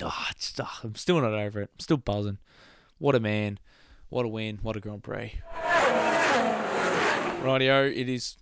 [0.01, 0.27] oh,
[0.59, 1.69] oh, I'm still not over it.
[1.73, 2.39] I'm still buzzing.
[2.97, 3.59] What a man.
[4.09, 4.59] What a win.
[4.63, 5.33] What a Grand Prix.
[7.43, 8.37] Rightio, it is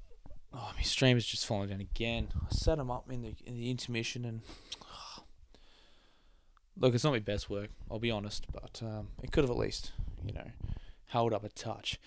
[0.58, 2.30] Oh, my stream is just falling down again.
[2.36, 4.42] I set them up in the in the intermission, and
[6.78, 7.70] look, it's not my best work.
[7.92, 9.92] I'll be honest, but um, it could have at least,
[10.26, 10.52] you know,
[11.08, 12.00] held up a touch.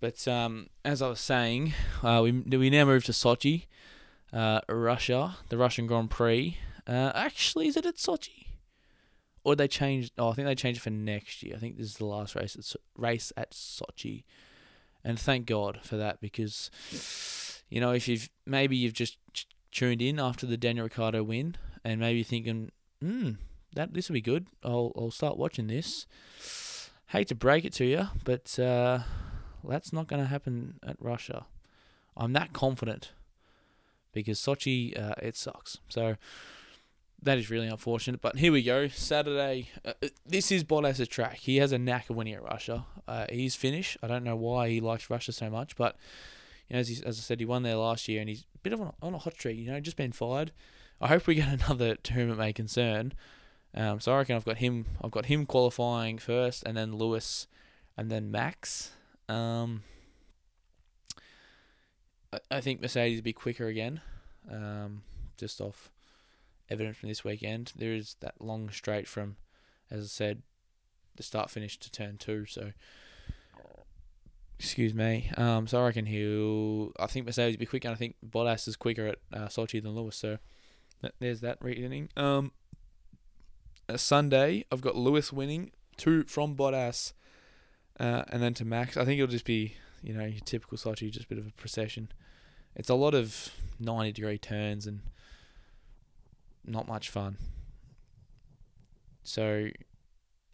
[0.00, 1.72] But um, as I was saying,
[2.02, 3.64] uh, we we now move to Sochi,
[4.34, 6.58] uh, Russia, the Russian Grand Prix.
[6.86, 8.46] Uh, actually, is it at Sochi?
[9.44, 10.12] Or they changed?
[10.18, 11.54] Oh, I think they changed it for next year.
[11.56, 14.24] I think this is the last race at race at Sochi,
[15.02, 16.70] and thank God for that because
[17.68, 19.18] you know, if you've maybe you've just
[19.70, 23.32] tuned in after the Daniel Ricciardo win, and maybe thinking, hmm,
[23.74, 24.46] that this will be good.
[24.64, 26.06] I'll I'll start watching this.
[27.08, 29.00] Hate to break it to you, but uh,
[29.66, 31.46] that's not going to happen at Russia.
[32.16, 33.12] I'm that confident
[34.12, 35.78] because Sochi uh, it sucks.
[35.88, 36.16] So
[37.22, 38.20] that is really unfortunate.
[38.20, 38.88] But here we go.
[38.88, 39.70] Saturday.
[39.84, 41.36] Uh, uh this is Bottas's track.
[41.36, 42.84] He has a knack of winning at Russia.
[43.06, 43.96] Uh, he's Finnish.
[44.02, 45.96] I don't know why he likes Russia so much, but
[46.68, 48.58] you know, as, he, as I said, he won there last year, and he's a
[48.58, 49.58] bit of on, on a hot streak.
[49.58, 50.52] You know, just been fired.
[51.00, 53.12] I hope we get another tournament may concern.
[53.74, 54.86] Um, so I reckon I've got him.
[55.02, 57.46] I've got him qualifying first, and then Lewis,
[57.96, 58.92] and then Max.
[59.28, 59.82] Um,
[62.32, 64.00] I, I think Mercedes will be quicker again,
[64.50, 65.02] um,
[65.36, 65.90] just off
[66.70, 67.72] evidence from this weekend.
[67.76, 69.36] There is that long straight from,
[69.90, 70.42] as I said,
[71.16, 72.46] the start finish to turn two.
[72.46, 72.72] So,
[74.58, 75.30] excuse me.
[75.36, 76.92] Um, so I reckon he'll.
[76.98, 79.82] I think Mercedes will be quicker, and I think Bottas is quicker at uh, Sochi
[79.82, 80.16] than Lewis.
[80.16, 80.38] So,
[81.20, 82.08] there's that reasoning.
[82.16, 82.52] Um,
[83.96, 87.12] Sunday, I've got Lewis winning two from Bottas,
[87.98, 88.96] uh, and then to Max.
[88.96, 91.52] I think it'll just be you know your typical Sochi, just a bit of a
[91.52, 92.10] procession.
[92.74, 95.00] It's a lot of ninety degree turns and
[96.64, 97.36] not much fun.
[99.22, 99.68] So,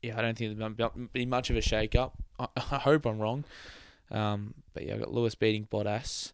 [0.03, 2.15] yeah, I don't think there'll be much of a shake up.
[2.39, 3.45] I, I hope I'm wrong.
[4.15, 6.33] Um, but yeah, I got Lewis beating Bottas.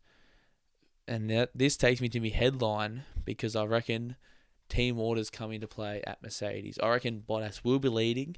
[1.08, 4.16] And that, this takes me to my headline because I reckon
[4.68, 6.78] team orders come into play at Mercedes.
[6.80, 8.36] I reckon Bottas will be leading,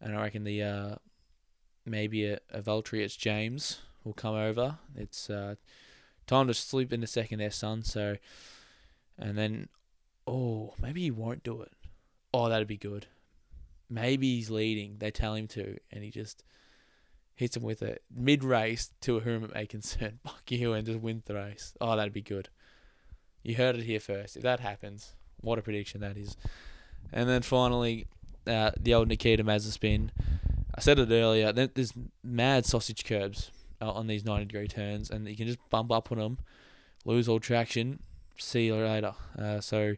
[0.00, 0.94] and I reckon the uh,
[1.84, 4.78] maybe a, a Valtteri James will come over.
[4.96, 5.56] It's uh,
[6.26, 7.82] time to sleep in the second there, son.
[7.82, 8.16] So,
[9.18, 9.68] and then
[10.26, 11.72] oh, maybe he won't do it.
[12.32, 13.06] Oh, that'd be good.
[13.88, 14.96] Maybe he's leading.
[14.98, 16.42] They tell him to, and he just
[17.36, 20.18] hits him with a mid race to whom it may concern.
[20.24, 21.74] Fuck you, and just wins the race.
[21.80, 22.48] Oh, that'd be good.
[23.42, 24.36] You heard it here first.
[24.36, 26.36] If that happens, what a prediction that is.
[27.12, 28.06] And then finally,
[28.46, 30.10] uh, the old Nikita Mazepin.
[30.74, 31.52] I said it earlier.
[31.52, 35.92] There's mad sausage curbs uh, on these 90 degree turns, and you can just bump
[35.92, 36.38] up on them,
[37.04, 38.00] lose all traction.
[38.38, 39.14] See you later.
[39.38, 39.94] Uh, so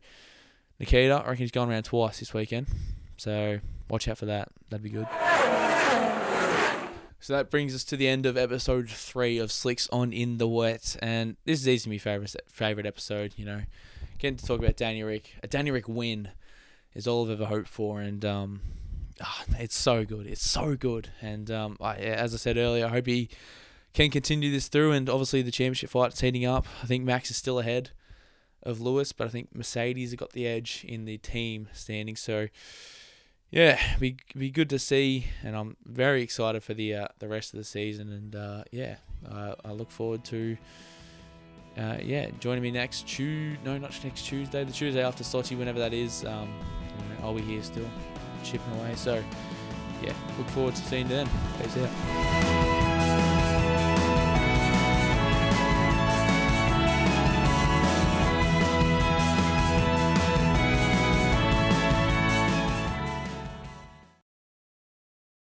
[0.79, 2.69] Nikita, I reckon he's gone around twice this weekend.
[3.17, 3.59] So
[3.91, 4.51] watch out for that.
[4.71, 5.09] That'd be good.
[7.21, 10.47] So that brings us to the end of episode three of Slicks on in the
[10.47, 13.35] Wet, and this is easily my favorite favorite episode.
[13.37, 13.63] You know,
[14.19, 15.35] getting to talk about Danny Ric.
[15.43, 16.31] A Danny Ric win
[16.95, 18.61] is all I've ever hoped for, and um,
[19.21, 20.29] oh, it's so good.
[20.29, 23.31] It's so good, and um, I, as I said earlier, I hope he
[23.95, 24.93] can continue this through.
[24.93, 26.67] And obviously, the championship fight's heating up.
[26.85, 27.91] I think Max is still ahead
[28.63, 32.15] of Lewis, but I think Mercedes have got the edge in the team standing.
[32.15, 32.47] So,
[33.51, 37.55] yeah, be be good to see, and I'm very excited for the uh, the rest
[37.55, 38.13] of the season.
[38.13, 38.97] And uh, yeah,
[39.29, 40.57] uh, I look forward to
[41.79, 43.59] uh, yeah, joining me next Tuesday.
[43.65, 44.65] No, not next Tuesday.
[44.65, 46.25] The Tuesday after Sochi, whenever that is.
[46.25, 46.53] Um,
[46.99, 47.89] you know, I'll be here still,
[48.43, 48.95] chipping away.
[48.97, 49.23] So,
[50.03, 51.31] yeah, look forward to seeing you then.
[51.63, 52.58] Peace out.